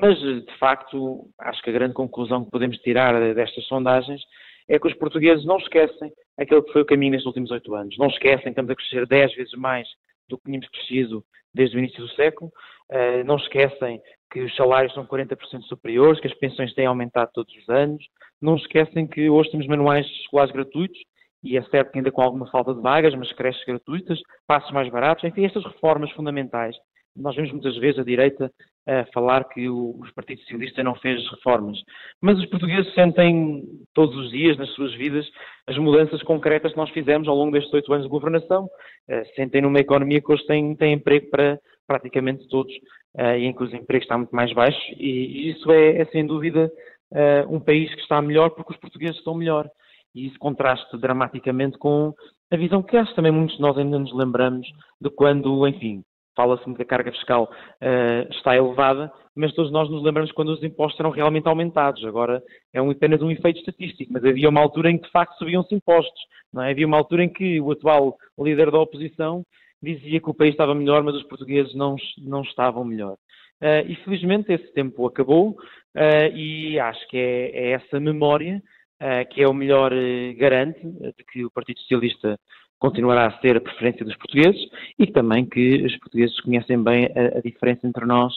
mas 0.00 0.18
de 0.18 0.58
facto 0.58 1.28
acho 1.38 1.62
que 1.62 1.70
a 1.70 1.72
grande 1.72 1.92
conclusão 1.92 2.44
que 2.44 2.50
podemos 2.50 2.78
tirar 2.78 3.34
destas 3.34 3.64
sondagens 3.66 4.22
é 4.68 4.78
que 4.78 4.86
os 4.86 4.94
portugueses 4.94 5.44
não 5.44 5.58
esquecem 5.58 6.12
aquele 6.38 6.62
que 6.62 6.72
foi 6.72 6.82
o 6.82 6.86
caminho 6.86 7.12
nestes 7.12 7.26
últimos 7.26 7.50
oito 7.50 7.74
anos. 7.74 7.96
Não 7.98 8.06
esquecem 8.06 8.44
que 8.44 8.48
estamos 8.50 8.70
a 8.70 8.76
crescer 8.76 9.06
dez 9.06 9.34
vezes 9.34 9.52
mais 9.54 9.86
do 10.28 10.38
que 10.38 10.44
tínhamos 10.44 10.68
crescido 10.68 11.24
desde 11.52 11.76
o 11.76 11.78
início 11.78 12.00
do 12.00 12.08
século. 12.10 12.50
Uh, 12.90 13.24
não 13.24 13.36
esquecem 13.36 14.00
que 14.34 14.40
os 14.40 14.54
salários 14.56 14.92
são 14.92 15.06
40% 15.06 15.62
superiores, 15.62 16.20
que 16.20 16.26
as 16.26 16.34
pensões 16.34 16.74
têm 16.74 16.86
aumentado 16.86 17.30
todos 17.32 17.54
os 17.56 17.68
anos. 17.68 18.04
Não 18.42 18.56
esquecem 18.56 19.06
que 19.06 19.30
hoje 19.30 19.52
temos 19.52 19.68
manuais 19.68 20.04
escolares 20.06 20.52
gratuitos, 20.52 20.98
e 21.40 21.56
é 21.56 21.62
certo 21.62 21.92
que 21.92 21.98
ainda 21.98 22.10
com 22.10 22.20
alguma 22.20 22.50
falta 22.50 22.74
de 22.74 22.80
vagas, 22.80 23.14
mas 23.14 23.32
creches 23.32 23.64
gratuitas, 23.64 24.18
passos 24.44 24.72
mais 24.72 24.90
baratos, 24.90 25.22
enfim, 25.22 25.44
estas 25.44 25.64
reformas 25.64 26.10
fundamentais. 26.10 26.74
Nós 27.16 27.36
vemos 27.36 27.52
muitas 27.52 27.76
vezes 27.76 27.98
a 27.98 28.04
direita 28.04 28.50
a 28.86 29.04
falar 29.12 29.44
que 29.44 29.68
o, 29.68 29.96
os 30.00 30.10
Partido 30.12 30.40
Socialista 30.42 30.82
não 30.82 30.94
fez 30.96 31.26
reformas, 31.30 31.78
mas 32.20 32.38
os 32.38 32.46
portugueses 32.46 32.92
sentem 32.92 33.62
todos 33.94 34.14
os 34.16 34.30
dias 34.30 34.58
nas 34.58 34.68
suas 34.70 34.92
vidas 34.94 35.26
as 35.66 35.78
mudanças 35.78 36.22
concretas 36.22 36.72
que 36.72 36.78
nós 36.78 36.90
fizemos 36.90 37.26
ao 37.26 37.36
longo 37.36 37.52
destes 37.52 37.72
oito 37.72 37.92
anos 37.92 38.04
de 38.04 38.10
governação. 38.10 38.64
Uh, 39.08 39.24
sentem 39.34 39.62
numa 39.62 39.80
economia 39.80 40.20
que 40.20 40.30
hoje 40.30 40.44
tem, 40.46 40.76
tem 40.76 40.94
emprego 40.94 41.30
para 41.30 41.58
praticamente 41.86 42.46
todos 42.48 42.72
uh, 43.16 43.36
e 43.38 43.46
em 43.46 43.52
que 43.52 43.62
os 43.62 43.72
empregos 43.72 44.04
estão 44.04 44.18
muito 44.18 44.34
mais 44.34 44.52
baixos. 44.52 44.82
E, 44.98 45.50
isso 45.50 45.70
é, 45.72 46.02
é, 46.02 46.04
sem 46.06 46.26
dúvida 46.26 46.70
uh, 47.12 47.54
um 47.54 47.60
país 47.60 47.94
que 47.94 48.00
está 48.02 48.20
melhor 48.20 48.50
porque 48.50 48.72
os 48.72 48.78
portugueses 48.78 49.16
estão 49.16 49.34
melhor. 49.34 49.68
E 50.14 50.26
isso 50.26 50.38
contrasta 50.38 50.98
dramaticamente 50.98 51.78
com 51.78 52.12
a 52.50 52.56
visão 52.56 52.82
que 52.82 52.96
acho 52.96 53.14
também 53.14 53.32
muitos 53.32 53.56
de 53.56 53.62
nós 53.62 53.76
ainda 53.76 53.98
nos 53.98 54.14
lembramos 54.14 54.66
de 55.00 55.10
quando, 55.10 55.66
enfim, 55.66 56.02
fala-se 56.36 56.64
que 56.74 56.82
a 56.82 56.86
carga 56.86 57.12
fiscal 57.12 57.50
uh, 57.82 58.32
está 58.32 58.56
elevada, 58.56 59.12
mas 59.34 59.52
todos 59.54 59.72
nós 59.72 59.90
nos 59.90 60.02
lembramos 60.02 60.32
quando 60.32 60.50
os 60.50 60.62
impostos 60.62 61.00
eram 61.00 61.10
realmente 61.10 61.48
aumentados. 61.48 62.04
Agora 62.04 62.42
é 62.72 62.80
um, 62.80 62.90
apenas 62.90 63.20
um 63.22 63.30
efeito 63.30 63.58
estatístico, 63.58 64.12
mas 64.12 64.24
havia 64.24 64.48
uma 64.48 64.60
altura 64.60 64.90
em 64.90 64.98
que 64.98 65.04
de 65.04 65.10
facto 65.10 65.36
subiam-se 65.38 65.74
impostos. 65.74 66.20
É? 66.62 66.70
Havia 66.70 66.86
uma 66.86 66.96
altura 66.96 67.24
em 67.24 67.28
que 67.28 67.60
o 67.60 67.72
atual 67.72 68.16
líder 68.38 68.70
da 68.70 68.78
oposição 68.78 69.44
dizia 69.82 70.20
que 70.20 70.30
o 70.30 70.34
país 70.34 70.52
estava 70.52 70.74
melhor, 70.74 71.02
mas 71.02 71.14
os 71.14 71.24
portugueses 71.24 71.74
não, 71.74 71.96
não 72.18 72.42
estavam 72.42 72.84
melhor. 72.84 73.16
Uh, 73.62 73.86
e 73.86 73.96
felizmente 74.04 74.52
esse 74.52 74.72
tempo 74.72 75.06
acabou 75.06 75.50
uh, 75.50 76.36
e 76.36 76.78
acho 76.78 77.06
que 77.08 77.16
é, 77.16 77.50
é 77.50 77.70
essa 77.72 78.00
memória 78.00 78.62
uh, 79.00 79.28
que 79.30 79.42
é 79.42 79.48
o 79.48 79.54
melhor 79.54 79.92
garante 80.36 80.80
de 80.84 81.24
que 81.30 81.44
o 81.44 81.50
Partido 81.50 81.78
Socialista 81.80 82.38
continuará 82.84 83.28
a 83.28 83.40
ser 83.40 83.56
a 83.56 83.60
preferência 83.60 84.04
dos 84.04 84.16
portugueses 84.16 84.60
e 84.98 85.06
também 85.06 85.46
que 85.46 85.84
os 85.86 85.96
portugueses 85.98 86.38
conhecem 86.40 86.82
bem 86.82 87.06
a, 87.06 87.38
a 87.38 87.40
diferença 87.40 87.86
entre 87.86 88.04
nós 88.04 88.34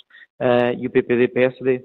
e 0.80 0.86
o 0.86 0.90
PPD-PSD. 0.92 1.84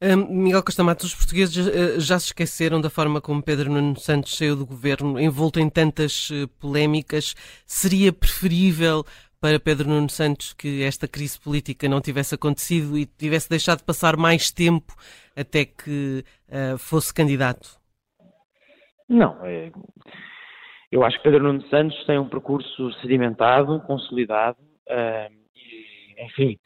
Um, 0.00 0.42
Miguel 0.44 0.62
Costa 0.62 0.84
Matos, 0.84 1.06
os 1.06 1.14
portugueses 1.14 1.66
uh, 1.66 2.00
já 2.00 2.20
se 2.20 2.26
esqueceram 2.26 2.80
da 2.80 2.88
forma 2.88 3.20
como 3.20 3.42
Pedro 3.42 3.68
Nuno 3.68 3.98
Santos 3.98 4.36
saiu 4.36 4.54
do 4.54 4.64
governo, 4.64 5.18
envolto 5.18 5.58
em 5.58 5.68
tantas 5.68 6.30
uh, 6.30 6.46
polémicas. 6.60 7.34
Seria 7.66 8.12
preferível 8.12 9.04
para 9.40 9.58
Pedro 9.58 9.88
Nuno 9.88 10.08
Santos 10.08 10.52
que 10.52 10.84
esta 10.84 11.08
crise 11.08 11.40
política 11.40 11.88
não 11.88 12.00
tivesse 12.00 12.32
acontecido 12.36 12.96
e 12.96 13.06
tivesse 13.06 13.50
deixado 13.50 13.82
passar 13.82 14.16
mais 14.16 14.52
tempo 14.52 14.94
até 15.34 15.64
que 15.64 16.24
uh, 16.48 16.78
fosse 16.78 17.12
candidato? 17.12 17.76
Não. 19.08 19.36
É... 19.44 19.72
Eu 20.90 21.04
acho 21.04 21.18
que 21.18 21.24
Pedro 21.24 21.44
Nuno 21.44 21.62
Santos 21.68 22.02
tem 22.04 22.18
um 22.18 22.28
percurso 22.28 22.92
sedimentado, 23.00 23.80
consolidado, 23.80 24.56
e, 24.88 26.24
enfim, 26.24 26.58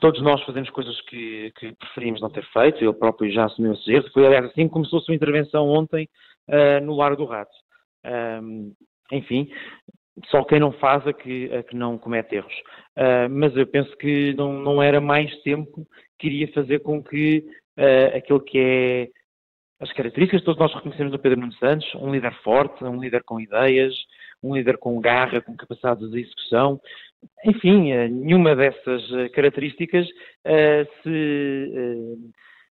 todos 0.00 0.20
nós 0.22 0.42
fazemos 0.44 0.70
coisas 0.70 1.00
que, 1.02 1.52
que, 1.58 1.72
preferimos 1.72 2.20
não 2.20 2.30
ter 2.30 2.44
feito, 2.52 2.82
ele 2.82 2.92
próprio 2.92 3.30
já 3.30 3.44
assumiu 3.44 3.74
esse 3.74 3.92
erro. 3.92 4.10
Foi, 4.12 4.26
aliás, 4.26 4.46
assim 4.46 4.66
que 4.66 4.72
começou 4.72 4.98
a 4.98 5.02
sua 5.02 5.14
intervenção 5.14 5.68
ontem 5.68 6.08
uh, 6.48 6.84
no 6.84 6.96
Largo 6.96 7.16
do 7.16 7.24
Rato. 7.24 7.54
Enfim, 9.12 9.48
só 10.26 10.44
quem 10.44 10.60
não 10.60 10.72
faz 10.72 11.06
é 11.06 11.12
que, 11.12 11.48
é 11.50 11.62
que 11.62 11.76
não 11.76 11.98
comete 11.98 12.36
erros. 12.36 12.54
Uh, 12.96 13.28
mas 13.30 13.56
eu 13.56 13.66
penso 13.66 13.96
que 13.96 14.34
não, 14.34 14.52
não 14.52 14.82
era 14.82 15.00
mais 15.00 15.34
tempo 15.42 15.86
que 16.18 16.26
iria 16.28 16.52
fazer 16.52 16.80
com 16.80 17.02
que 17.02 17.44
uh, 17.78 18.16
aquilo 18.16 18.40
que 18.40 18.58
é 18.58 19.08
as 19.84 19.92
características 19.92 20.40
que 20.40 20.46
todos 20.46 20.58
nós 20.58 20.74
reconhecemos 20.74 21.12
no 21.12 21.18
Pedro 21.18 21.40
Nuno 21.40 21.52
Santos, 21.54 21.86
um 21.96 22.10
líder 22.10 22.34
forte, 22.42 22.82
um 22.82 23.00
líder 23.00 23.22
com 23.22 23.38
ideias, 23.38 23.94
um 24.42 24.56
líder 24.56 24.78
com 24.78 25.00
garra, 25.00 25.40
com 25.40 25.56
capacidade 25.56 26.08
de 26.10 26.20
execução, 26.20 26.80
enfim, 27.44 27.92
eh, 27.92 28.08
nenhuma 28.08 28.56
dessas 28.56 29.02
eh, 29.12 29.28
características 29.30 30.06
uh, 30.06 31.02
se 31.02 31.72
uh, 31.72 32.30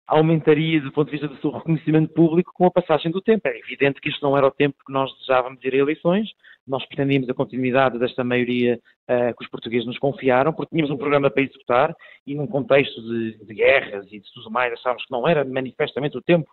aumentaria 0.08 0.82
do 0.82 0.92
ponto 0.92 1.06
de 1.06 1.12
vista 1.12 1.28
do 1.28 1.39
seu 1.39 1.51
reconhecimento 1.51 2.13
público 2.13 2.51
com 2.54 2.66
a 2.66 2.72
passagem 2.72 3.12
do 3.12 3.22
tempo. 3.22 3.48
É 3.48 3.58
evidente 3.58 4.01
que 4.01 4.10
isto 4.10 4.24
não 4.24 4.36
era 4.36 4.48
o 4.48 4.51
tempo 4.51 4.75
que 4.86 4.92
nós 4.92 5.12
desejávamos 5.13 5.63
ir 5.63 5.74
a 5.74 5.78
eleições, 5.78 6.30
nós 6.68 6.86
pretendíamos 6.88 7.30
a 7.30 7.34
continuidade 7.34 8.00
desta 8.00 8.24
maioria 8.24 8.80
uh, 9.08 9.36
que 9.36 9.44
os 9.44 9.50
portugueses 9.50 9.86
nos 9.86 10.00
confiaram, 10.00 10.54
porque 10.54 10.75
tínhamos 10.75 10.92
um 10.92 10.98
programa 10.98 11.30
para 11.30 11.44
executar 11.44 11.96
e 12.25 12.36
num 12.36 12.48
contexto 12.48 13.01
de, 13.01 13.46
de 13.46 13.54
guerras 13.54 14.06
e 14.08 14.20
de 14.20 14.34
tudo 14.34 14.51
mais, 14.51 14.74
achávamos 14.74 15.06
que 15.06 15.12
não 15.12 15.28
era 15.28 15.44
manifestamente 15.46 16.18
o 16.18 16.22
tempo 16.22 16.50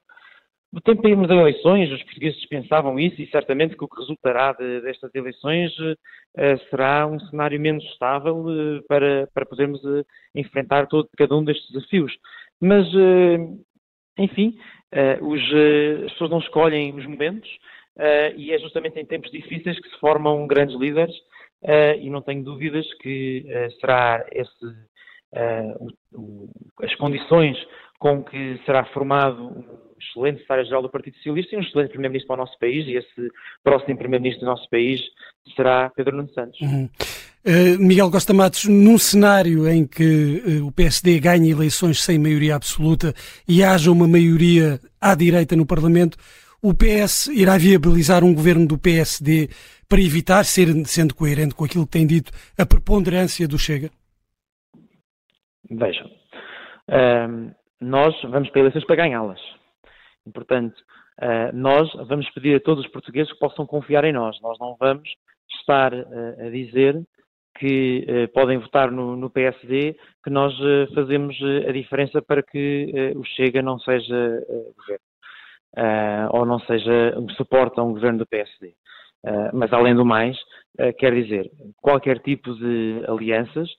no 0.73 0.81
tempo 0.81 1.03
de 1.03 1.09
irmos 1.09 1.31
a 1.31 1.35
eleições, 1.35 1.91
os 1.91 2.03
portugueses 2.03 2.47
pensavam 2.47 2.99
isso 2.99 3.21
e 3.23 3.31
certamente 3.31 3.77
que 3.77 3.85
o 3.85 3.89
que 3.89 4.01
resultará 4.01 4.53
de, 4.53 4.81
destas 4.81 5.15
eleições 5.15 5.73
uh, 5.79 5.97
será 6.69 7.07
um 7.07 7.19
cenário 7.21 7.59
menos 7.61 7.85
estável 7.85 8.45
uh, 8.45 8.83
para, 8.89 9.29
para 9.33 9.47
podermos 9.47 9.83
uh, 9.85 10.05
enfrentar 10.35 10.87
todo, 10.87 11.09
cada 11.17 11.35
um 11.37 11.45
destes 11.45 11.71
desafios. 11.71 12.13
Mas, 12.61 12.87
enfim, 14.19 14.57
os, 15.21 15.43
as 16.07 16.13
pessoas 16.13 16.31
não 16.31 16.39
escolhem 16.39 16.95
os 16.95 17.05
momentos 17.05 17.51
e 18.35 18.51
é 18.51 18.59
justamente 18.59 18.99
em 18.99 19.05
tempos 19.05 19.31
difíceis 19.31 19.79
que 19.79 19.91
se 19.91 19.99
formam 20.01 20.47
grandes 20.47 20.75
líderes 20.75 21.15
e 22.01 22.09
não 22.09 22.23
tenho 22.23 22.43
dúvidas 22.43 22.87
que 22.95 23.45
será 23.79 24.25
esse, 24.33 24.67
o, 25.79 25.89
o, 26.15 26.49
as 26.81 26.95
condições 26.95 27.59
com 27.99 28.25
que 28.25 28.59
será 28.65 28.87
formado 28.87 29.86
excelente 29.99 30.39
secretário-geral 30.39 30.83
do 30.83 30.91
Partido 30.91 31.17
Socialista 31.17 31.55
e 31.55 31.59
um 31.59 31.63
excelente 31.63 31.91
primeiro-ministro 31.91 32.29
para 32.29 32.43
o 32.43 32.45
nosso 32.45 32.59
país, 32.59 32.87
e 32.87 32.97
esse 32.97 33.33
próximo 33.63 33.97
primeiro-ministro 33.97 34.47
do 34.47 34.51
nosso 34.51 34.69
país 34.71 35.01
será 35.55 35.91
Pedro 35.91 36.17
Nuno 36.17 36.31
Santos. 36.31 36.61
Uhum. 36.61 36.89
Uh, 37.45 37.79
Miguel 37.79 38.11
Costa 38.11 38.35
Matos, 38.35 38.65
num 38.65 38.99
cenário 38.99 39.69
em 39.69 39.87
que 39.87 40.43
uh, 40.45 40.67
o 40.67 40.73
PSD 40.73 41.21
ganhe 41.21 41.53
eleições 41.53 42.03
sem 42.03 42.19
maioria 42.19 42.57
absoluta 42.57 43.15
e 43.47 43.63
haja 43.63 43.93
uma 43.93 44.09
maioria 44.09 44.81
à 45.01 45.15
direita 45.15 45.55
no 45.55 45.65
Parlamento, 45.65 46.19
o 46.61 46.75
PS 46.75 47.29
irá 47.29 47.57
viabilizar 47.57 48.25
um 48.25 48.35
governo 48.35 48.67
do 48.67 48.77
PSD 48.77 49.49
para 49.89 50.01
evitar, 50.01 50.45
ser, 50.45 50.67
sendo 50.87 51.15
coerente 51.15 51.55
com 51.55 51.65
aquilo 51.65 51.87
que 51.87 51.93
tem 51.93 52.05
dito, 52.05 52.33
a 52.59 52.67
preponderância 52.67 53.47
do 53.47 53.57
Chega? 53.57 53.91
Vejam, 55.71 56.07
uh, 56.91 57.55
nós 57.81 58.15
vamos 58.23 58.51
para 58.51 58.61
eleições 58.61 58.85
para 58.85 58.97
ganhá-las. 58.97 59.41
E, 60.27 60.31
portanto, 60.31 60.75
uh, 61.23 61.55
nós 61.55 61.91
vamos 62.09 62.29
pedir 62.31 62.57
a 62.57 62.61
todos 62.61 62.85
os 62.85 62.91
portugueses 62.91 63.33
que 63.33 63.39
possam 63.39 63.67
confiar 63.67 64.05
em 64.05 64.13
nós. 64.13 64.41
Nós 64.41 64.59
não 64.59 64.77
vamos 64.79 65.09
estar 65.61 65.95
uh, 65.95 66.47
a 66.47 66.51
dizer 66.51 67.01
que 67.59 68.05
uh, 68.09 68.33
podem 68.33 68.59
votar 68.59 68.91
no, 68.91 69.17
no, 69.17 69.31
PSD, 69.31 69.97
que 70.23 70.31
nós 70.31 70.53
fazemos 70.95 71.37
a 71.67 71.73
diferença 71.73 72.21
para 72.21 72.43
que 72.43 73.15
o 73.17 73.25
Chega 73.25 73.63
não 73.63 73.79
seja 73.79 74.45
governo, 74.77 76.29
ou 76.33 76.45
não 76.45 76.59
seja 76.61 77.15
um 77.17 77.29
suporte 77.31 77.79
a 77.79 77.83
um 77.83 77.93
governo 77.93 78.19
do 78.19 78.27
PSD. 78.27 78.75
mas, 79.55 79.73
além 79.73 79.95
do 79.95 80.05
mais, 80.05 80.37
quer 80.99 81.15
dizer, 81.15 81.49
qualquer 81.81 82.19
tipo 82.19 82.53
de 82.57 83.03
alianças 83.07 83.71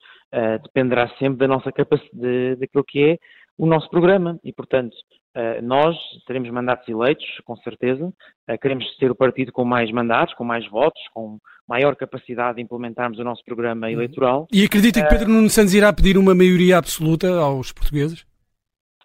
dependerá 0.64 1.08
sempre 1.18 1.38
da 1.38 1.46
nossa 1.46 1.70
capacidade, 1.70 2.56
daquilo 2.56 2.84
que 2.84 3.10
é 3.10 3.18
o 3.58 3.66
nosso 3.66 3.90
programa 3.90 4.38
e, 4.44 4.52
portanto, 4.52 4.96
eh, 5.34 5.60
nós 5.60 5.96
teremos 6.26 6.48
mandatos 6.50 6.88
eleitos, 6.88 7.26
com 7.44 7.56
certeza. 7.56 8.12
Eh, 8.46 8.56
queremos 8.56 8.84
ser 8.96 9.10
o 9.10 9.16
partido 9.16 9.52
com 9.52 9.64
mais 9.64 9.90
mandatos, 9.90 10.34
com 10.34 10.44
mais 10.44 10.66
votos, 10.70 11.02
com 11.12 11.38
maior 11.68 11.96
capacidade 11.96 12.56
de 12.56 12.62
implementarmos 12.62 13.18
o 13.18 13.24
nosso 13.24 13.44
programa 13.44 13.86
uhum. 13.86 13.92
eleitoral. 13.92 14.46
E 14.52 14.64
acredita 14.64 15.00
que 15.00 15.06
eh, 15.06 15.08
Pedro 15.10 15.28
Nuno 15.28 15.50
Santos 15.50 15.74
irá 15.74 15.92
pedir 15.92 16.16
uma 16.16 16.34
maioria 16.34 16.78
absoluta 16.78 17.28
aos 17.40 17.72
portugueses? 17.72 18.24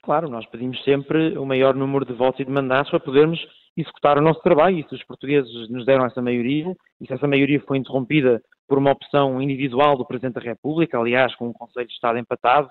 Claro, 0.03 0.29
nós 0.29 0.45
pedimos 0.45 0.81
sempre 0.83 1.37
o 1.37 1.45
maior 1.45 1.73
número 1.73 2.05
de 2.05 2.13
votos 2.13 2.39
e 2.39 2.45
de 2.45 2.51
mandatos 2.51 2.91
para 2.91 2.99
podermos 2.99 3.39
executar 3.75 4.17
o 4.17 4.21
nosso 4.21 4.41
trabalho. 4.41 4.77
E 4.77 4.87
se 4.87 4.93
os 4.93 5.03
portugueses 5.03 5.69
nos 5.69 5.85
deram 5.85 6.05
essa 6.05 6.21
maioria, 6.21 6.75
e 7.01 7.07
se 7.07 7.13
essa 7.13 7.27
maioria 7.27 7.61
foi 7.67 7.77
interrompida 7.77 8.41
por 8.67 8.77
uma 8.77 8.91
opção 8.91 9.41
individual 9.41 9.97
do 9.97 10.05
Presidente 10.05 10.35
da 10.35 10.41
República, 10.41 10.97
aliás, 10.97 11.35
com 11.35 11.47
um 11.47 11.53
Conselho 11.53 11.87
de 11.87 11.93
Estado 11.93 12.17
empatado, 12.19 12.69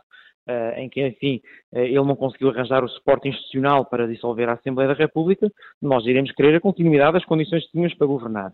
Uh, 0.49 0.77
em 0.77 0.89
que, 0.89 1.07
enfim, 1.07 1.41
uh, 1.73 1.79
ele 1.79 1.95
não 2.03 2.17
conseguiu 2.17 2.51
arranjar 2.51 2.83
o 2.83 2.89
suporte 2.89 3.29
institucional 3.29 3.85
para 3.85 4.09
dissolver 4.09 4.49
a 4.49 4.55
Assembleia 4.55 4.89
da 4.89 4.95
República, 4.95 5.49
nós 5.81 6.05
iremos 6.05 6.33
querer 6.33 6.57
a 6.57 6.61
continuidade 6.61 7.13
das 7.13 7.25
condições 7.25 7.65
que 7.65 7.71
tínhamos 7.71 7.95
para 7.95 8.09
governar. 8.09 8.53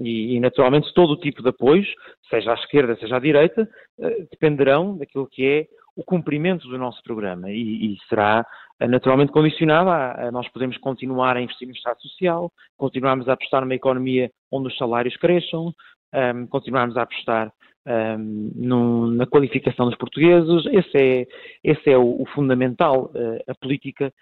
e, 0.00 0.34
e, 0.34 0.40
naturalmente, 0.40 0.92
todo 0.94 1.10
o 1.10 1.20
tipo 1.20 1.42
de 1.42 1.50
apoios, 1.50 1.86
seja 2.30 2.50
à 2.50 2.54
esquerda, 2.54 2.96
seja 2.96 3.16
à 3.16 3.20
direita, 3.20 3.68
uh, 3.98 4.28
dependerão 4.30 4.96
daquilo 4.96 5.28
que 5.28 5.44
é 5.44 5.66
o 5.94 6.02
cumprimento 6.02 6.66
do 6.66 6.78
nosso 6.78 7.02
programa 7.02 7.50
e, 7.50 7.94
e 7.94 7.98
será 8.08 8.46
naturalmente 8.80 9.32
condicionada 9.32 9.90
a, 9.90 10.28
a, 10.28 10.30
nós 10.30 10.46
podemos 10.48 10.76
continuar 10.78 11.36
a 11.36 11.40
investir 11.40 11.66
no 11.66 11.74
Estado 11.74 12.00
Social, 12.02 12.52
continuarmos 12.76 13.28
a 13.28 13.32
apostar 13.32 13.62
numa 13.62 13.74
economia 13.74 14.30
onde 14.52 14.68
os 14.68 14.76
salários 14.76 15.16
cresçam, 15.16 15.72
um, 16.14 16.46
continuarmos 16.46 16.96
a 16.96 17.02
apostar 17.02 17.52
um, 17.86 19.10
na 19.12 19.26
qualificação 19.26 19.86
dos 19.86 19.96
portugueses. 19.96 20.66
Esse 20.66 20.96
é, 20.96 21.26
esse 21.62 21.90
é 21.90 21.96
o, 21.96 22.22
o 22.22 22.26
fundamental. 22.34 23.10
Uh, 23.14 23.38
a 23.46 23.54
política 23.54 24.12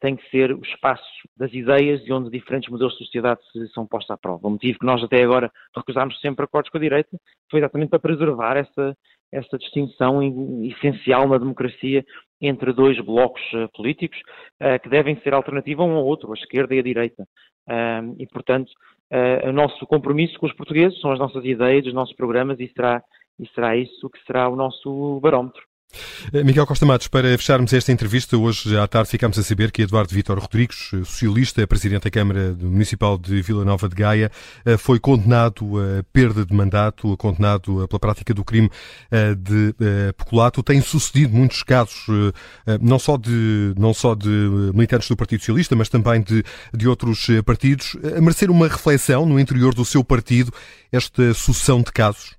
tem 0.00 0.16
que 0.16 0.28
ser 0.30 0.52
o 0.52 0.60
espaço 0.62 1.04
das 1.36 1.52
ideias 1.52 2.00
e 2.04 2.12
onde 2.12 2.30
diferentes 2.30 2.68
modelos 2.68 2.94
de 2.94 3.04
sociedade 3.04 3.40
são 3.72 3.86
postos 3.86 4.10
à 4.10 4.16
prova. 4.16 4.48
O 4.48 4.50
motivo 4.50 4.78
que 4.78 4.86
nós 4.86 5.02
até 5.02 5.22
agora 5.22 5.52
recusámos 5.74 6.20
sempre 6.20 6.44
acordos 6.44 6.70
com 6.70 6.78
a 6.78 6.80
direita 6.80 7.16
foi 7.50 7.60
exatamente 7.60 7.90
para 7.90 7.98
preservar 7.98 8.56
essa, 8.56 8.96
essa 9.30 9.56
distinção 9.58 10.20
essencial 10.64 11.28
na 11.28 11.38
democracia 11.38 12.04
entre 12.40 12.72
dois 12.72 12.98
blocos 13.00 13.42
uh, 13.52 13.68
políticos 13.74 14.18
uh, 14.62 14.80
que 14.82 14.88
devem 14.88 15.20
ser 15.20 15.34
alternativa 15.34 15.82
um 15.82 15.96
ao 15.96 16.04
outro, 16.04 16.30
a 16.32 16.34
esquerda 16.34 16.74
e 16.74 16.78
a 16.78 16.82
direita. 16.82 17.26
E, 18.18 18.26
portanto, 18.28 18.72
o 19.46 19.52
nosso 19.52 19.86
compromisso 19.86 20.38
com 20.38 20.46
os 20.46 20.54
portugueses 20.54 20.98
são 21.02 21.12
as 21.12 21.18
nossas 21.18 21.44
ideias, 21.44 21.84
os 21.84 21.92
nossos 21.92 22.16
programas 22.16 22.58
e 22.60 22.66
será, 22.68 23.02
e 23.38 23.46
será 23.48 23.76
isso 23.76 24.08
que 24.08 24.18
será 24.24 24.48
o 24.48 24.56
nosso 24.56 25.20
barómetro. 25.20 25.62
Eh, 26.32 26.44
Miguel 26.44 26.66
Costa 26.66 26.84
Matos, 26.84 27.08
para 27.08 27.36
fecharmos 27.38 27.72
esta 27.72 27.90
entrevista, 27.90 28.36
hoje 28.36 28.76
à 28.76 28.86
tarde 28.86 29.08
ficamos 29.08 29.38
a 29.38 29.42
saber 29.42 29.70
que 29.72 29.82
Eduardo 29.82 30.14
Vítor 30.14 30.38
Rodrigues, 30.38 30.90
eh, 30.92 30.98
socialista, 30.98 31.66
presidente 31.66 32.04
da 32.04 32.10
Câmara 32.10 32.54
Municipal 32.60 33.16
de 33.16 33.40
Vila 33.40 33.64
Nova 33.64 33.88
de 33.88 33.94
Gaia, 33.94 34.30
eh, 34.64 34.76
foi 34.76 34.98
condenado 35.00 35.78
a 35.78 36.02
perda 36.12 36.44
de 36.44 36.54
mandato, 36.54 37.16
condenado 37.16 37.86
pela 37.88 38.00
prática 38.00 38.34
do 38.34 38.44
crime 38.44 38.70
de 39.38 39.74
peculato. 40.16 40.62
Tem 40.62 40.80
sucedido 40.80 41.34
muitos 41.34 41.62
casos, 41.62 42.06
não 42.80 42.98
só 42.98 43.16
de, 43.16 43.74
não 43.76 43.94
só 43.94 44.14
de 44.14 44.28
militantes 44.74 45.08
do 45.08 45.16
Partido 45.16 45.40
Socialista, 45.40 45.74
mas 45.76 45.88
também 45.88 46.20
de, 46.20 46.44
de 46.74 46.88
outros 46.88 47.26
partidos. 47.44 47.96
A 48.16 48.20
merecer 48.20 48.50
uma 48.50 48.68
reflexão 48.68 49.26
no 49.26 49.38
interior 49.38 49.74
do 49.74 49.84
seu 49.84 50.04
partido, 50.04 50.52
esta 50.92 51.34
sucessão 51.34 51.82
de 51.82 51.92
casos? 51.92 52.37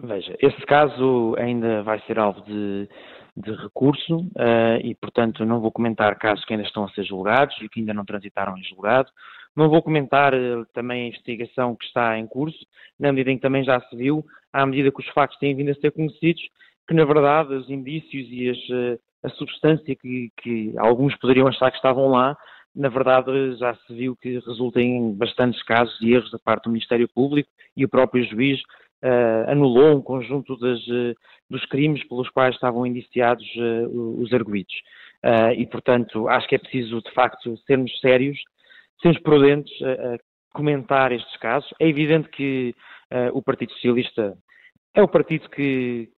Veja, 0.00 0.36
esse 0.40 0.60
caso 0.66 1.36
ainda 1.38 1.82
vai 1.84 2.00
ser 2.00 2.18
alvo 2.18 2.40
de, 2.42 2.88
de 3.36 3.52
recurso 3.52 4.16
uh, 4.16 4.80
e, 4.82 4.94
portanto, 4.96 5.44
não 5.44 5.60
vou 5.60 5.70
comentar 5.70 6.18
casos 6.18 6.44
que 6.44 6.52
ainda 6.52 6.66
estão 6.66 6.84
a 6.84 6.88
ser 6.90 7.04
julgados 7.04 7.56
e 7.62 7.68
que 7.68 7.80
ainda 7.80 7.94
não 7.94 8.04
transitaram 8.04 8.58
em 8.58 8.64
julgado. 8.64 9.08
Não 9.54 9.68
vou 9.68 9.80
comentar 9.82 10.34
uh, 10.34 10.66
também 10.72 11.04
a 11.04 11.08
investigação 11.08 11.76
que 11.76 11.84
está 11.84 12.18
em 12.18 12.26
curso, 12.26 12.58
na 12.98 13.12
medida 13.12 13.30
em 13.30 13.36
que 13.36 13.42
também 13.42 13.62
já 13.62 13.80
se 13.82 13.96
viu, 13.96 14.24
à 14.52 14.66
medida 14.66 14.90
que 14.90 15.00
os 15.00 15.08
factos 15.10 15.38
têm 15.38 15.54
vindo 15.54 15.70
a 15.70 15.74
ser 15.74 15.92
conhecidos, 15.92 16.42
que 16.88 16.94
na 16.94 17.04
verdade 17.04 17.54
os 17.54 17.70
indícios 17.70 18.26
e 18.30 18.50
as, 18.50 18.58
uh, 18.70 19.00
a 19.22 19.28
substância 19.30 19.94
que, 19.94 20.32
que 20.42 20.74
alguns 20.76 21.16
poderiam 21.18 21.46
achar 21.46 21.70
que 21.70 21.76
estavam 21.76 22.08
lá, 22.08 22.36
na 22.74 22.88
verdade 22.88 23.54
já 23.56 23.74
se 23.74 23.94
viu 23.94 24.16
que 24.16 24.40
resulta 24.40 24.80
em 24.80 25.14
bastantes 25.14 25.62
casos 25.62 25.96
de 26.00 26.12
erros 26.14 26.32
da 26.32 26.38
parte 26.40 26.64
do 26.64 26.70
Ministério 26.70 27.08
Público 27.08 27.48
e 27.76 27.84
o 27.84 27.88
próprio 27.88 28.24
juiz 28.24 28.60
uh, 29.04 29.50
anulou 29.50 29.96
um 29.96 30.02
conjunto 30.02 30.56
das, 30.56 30.80
uh, 30.86 31.14
dos 31.50 31.64
crimes 31.66 32.02
pelos 32.08 32.28
quais 32.30 32.54
estavam 32.54 32.86
indiciados 32.86 33.44
uh, 33.56 34.20
os 34.20 34.32
arguídos. 34.32 34.74
e, 35.56 35.66
portanto, 35.66 36.28
acho 36.28 36.46
que 36.48 36.54
é 36.54 36.58
preciso, 36.58 37.00
de 37.00 37.10
facto, 37.12 37.56
sermos 37.66 37.98
sérios, 38.00 38.38
sermos 39.00 39.20
prudentes 39.22 39.72
a, 39.82 40.14
a 40.14 40.18
comentar 40.52 41.12
estes 41.12 41.36
casos. 41.38 41.70
É 41.80 41.88
evidente 41.88 42.28
que 42.28 42.74
o 43.32 43.40
Partido 43.40 43.72
Socialista 43.72 44.36
é 44.94 45.02
o 45.02 45.08
partido 45.08 45.48
que, 45.48 46.10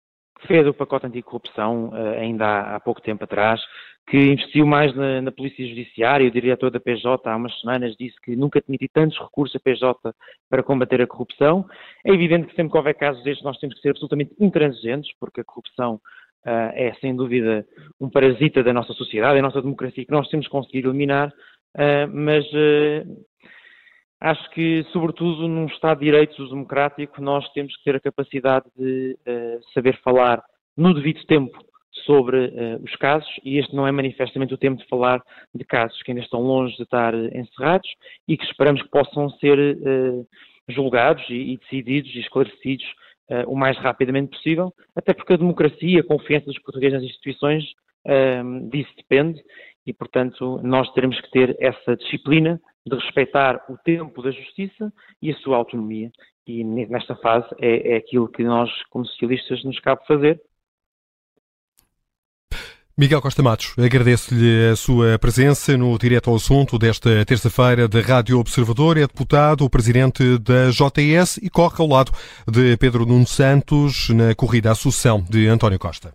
fez 0.47 0.67
o 0.67 0.75
pacote 0.75 1.07
anticorrupção 1.07 1.93
ainda 2.19 2.75
há, 2.75 2.81
pouco 2.81 3.01
tempo 3.01 3.25
atrás, 3.25 3.61
que 4.07 4.19
investiu 4.19 4.67
mais 4.67 4.95
na, 4.95 5.23
na, 5.23 5.33
Polícia 5.33 5.67
Judiciária. 5.67 6.29
O 6.29 6.31
diretor 6.31 6.71
da 6.71 6.79
PJ 6.79 7.29
há 7.29 7.37
umas 7.37 7.59
semanas 7.61 7.97
disse 7.97 8.21
que 8.21 8.37
nunca 8.37 8.61
tinha 8.61 8.77
tido 8.77 8.91
tantos 8.93 9.19
recursos 9.19 9.57
a 9.57 9.61
PJ 9.61 10.15
para 10.49 10.63
combater 10.63 11.01
a 11.01 11.07
corrupção. 11.07 11.67
É 12.05 12.13
evidente 12.13 12.47
que 12.49 12.55
sempre 12.55 12.73
que 12.73 12.79
houver 12.79 12.95
casos 12.95 13.23
destes 13.25 13.45
nós 13.45 13.59
temos 13.59 13.75
que 13.77 13.81
ser 13.81 13.91
absolutamente 13.91 14.35
intransigentes, 14.39 15.11
porque 15.19 15.41
a 15.41 15.45
corrupção 15.45 15.95
uh, 15.95 16.73
é 16.75 16.95
sem 17.01 17.17
dúvida 17.17 17.67
um 17.99 18.11
parasita 18.11 18.63
da 18.63 18.73
nossa 18.73 18.93
sociedade, 18.93 19.37
da 19.37 19.43
nossa 19.43 19.63
democracia, 19.63 20.05
que 20.05 20.13
nós 20.13 20.29
temos 20.29 20.47
que 20.47 20.53
conseguir 20.53 20.81
eliminar, 20.81 21.29
uh, 21.29 22.09
mas 22.13 22.45
acho 24.21 24.51
que, 24.51 24.85
sobretudo 24.93 25.49
num 25.49 25.67
Estado 25.67 26.01
de 26.01 26.05
Direitos 26.05 26.51
democrático, 26.51 27.23
nós 27.23 27.51
temos 27.53 27.75
que 27.77 27.85
ter 27.85 27.97
a 27.97 28.01
capacidade 28.01 28.67
de 28.77 29.19
uh, 29.27 29.73
saber 29.73 29.99
falar 30.03 30.43
no 30.77 30.93
devido 30.93 31.25
tempo 31.27 31.59
sobre 32.05 32.47
uh, 32.47 32.83
os 32.83 32.95
casos, 32.97 33.29
e 33.45 33.59
este 33.59 33.75
não 33.75 33.87
é 33.87 33.93
manifestamente 33.93 34.53
o 34.53 34.59
tempo 34.59 34.83
de 34.83 34.89
falar 34.89 35.23
de 35.55 35.65
casos 35.65 36.01
que 36.03 36.11
ainda 36.11 36.23
estão 36.23 36.41
longe 36.41 36.77
de 36.77 36.83
estar 36.83 37.15
encerrados 37.15 37.89
e 38.29 38.37
que 38.37 38.45
esperamos 38.45 38.83
que 38.83 38.89
possam 38.89 39.31
ser 39.31 39.59
uh, 39.59 40.27
julgados 40.69 41.25
e, 41.29 41.53
e, 41.53 41.59
decididos 41.59 42.15
e 42.15 42.21
esclarecidos 42.21 42.85
o 43.47 43.57
mais 43.57 43.79
rapidamente 43.79 44.37
possível, 44.37 44.71
até 44.95 45.15
porque 45.15 45.33
a 45.33 45.39
democracia, 45.39 46.01
a 46.01 46.05
confiança 46.05 46.45
dos 46.45 46.59
portugueses 46.59 47.01
nas 47.01 47.05
instituições, 47.05 47.65
disso 48.71 48.93
depende, 48.99 49.43
e 49.87 49.95
portanto 49.95 50.61
nós 50.63 50.93
teremos 50.93 51.19
que 51.23 51.31
ter 51.31 51.57
essa 51.59 51.97
disciplina 51.97 52.61
de 52.87 52.95
respeitar 52.95 53.65
o 53.69 53.79
tempo 53.79 54.23
da 54.23 54.31
justiça 54.31 54.93
e 55.23 55.31
a 55.31 55.37
sua 55.37 55.57
autonomia. 55.57 56.11
E 56.47 56.63
nesta 56.63 57.17
fase 57.17 57.47
é, 57.59 57.95
é 57.95 57.97
aquilo 57.97 58.29
que 58.29 58.43
nós, 58.43 58.71
como 58.91 59.07
socialistas, 59.07 59.65
nos 59.65 59.79
cabe 59.81 60.07
fazer. 60.07 60.41
Miguel 62.97 63.21
Costa 63.21 63.43
Matos, 63.43 63.75
agradeço-lhe 63.77 64.71
a 64.71 64.77
sua 64.77 65.19
presença 65.19 65.77
no 65.77 65.99
Direto 65.99 66.31
ao 66.31 66.37
Assunto 66.37 66.79
desta 66.79 67.25
terça-feira 67.25 67.89
da 67.89 68.01
Rádio 68.01 68.39
Observador. 68.39 68.97
É 68.97 69.01
deputado, 69.01 69.69
presidente 69.69 70.39
da 70.39 70.71
JS 70.71 71.39
e 71.43 71.51
corre 71.51 71.75
ao 71.81 71.89
lado 71.89 72.13
de 72.49 72.77
Pedro 72.77 73.05
Nuno 73.05 73.27
Santos 73.27 74.11
na 74.11 74.33
corrida 74.37 74.71
à 74.71 74.77
sucessão 74.77 75.25
de 75.29 75.49
António 75.49 75.77
Costa. 75.77 76.13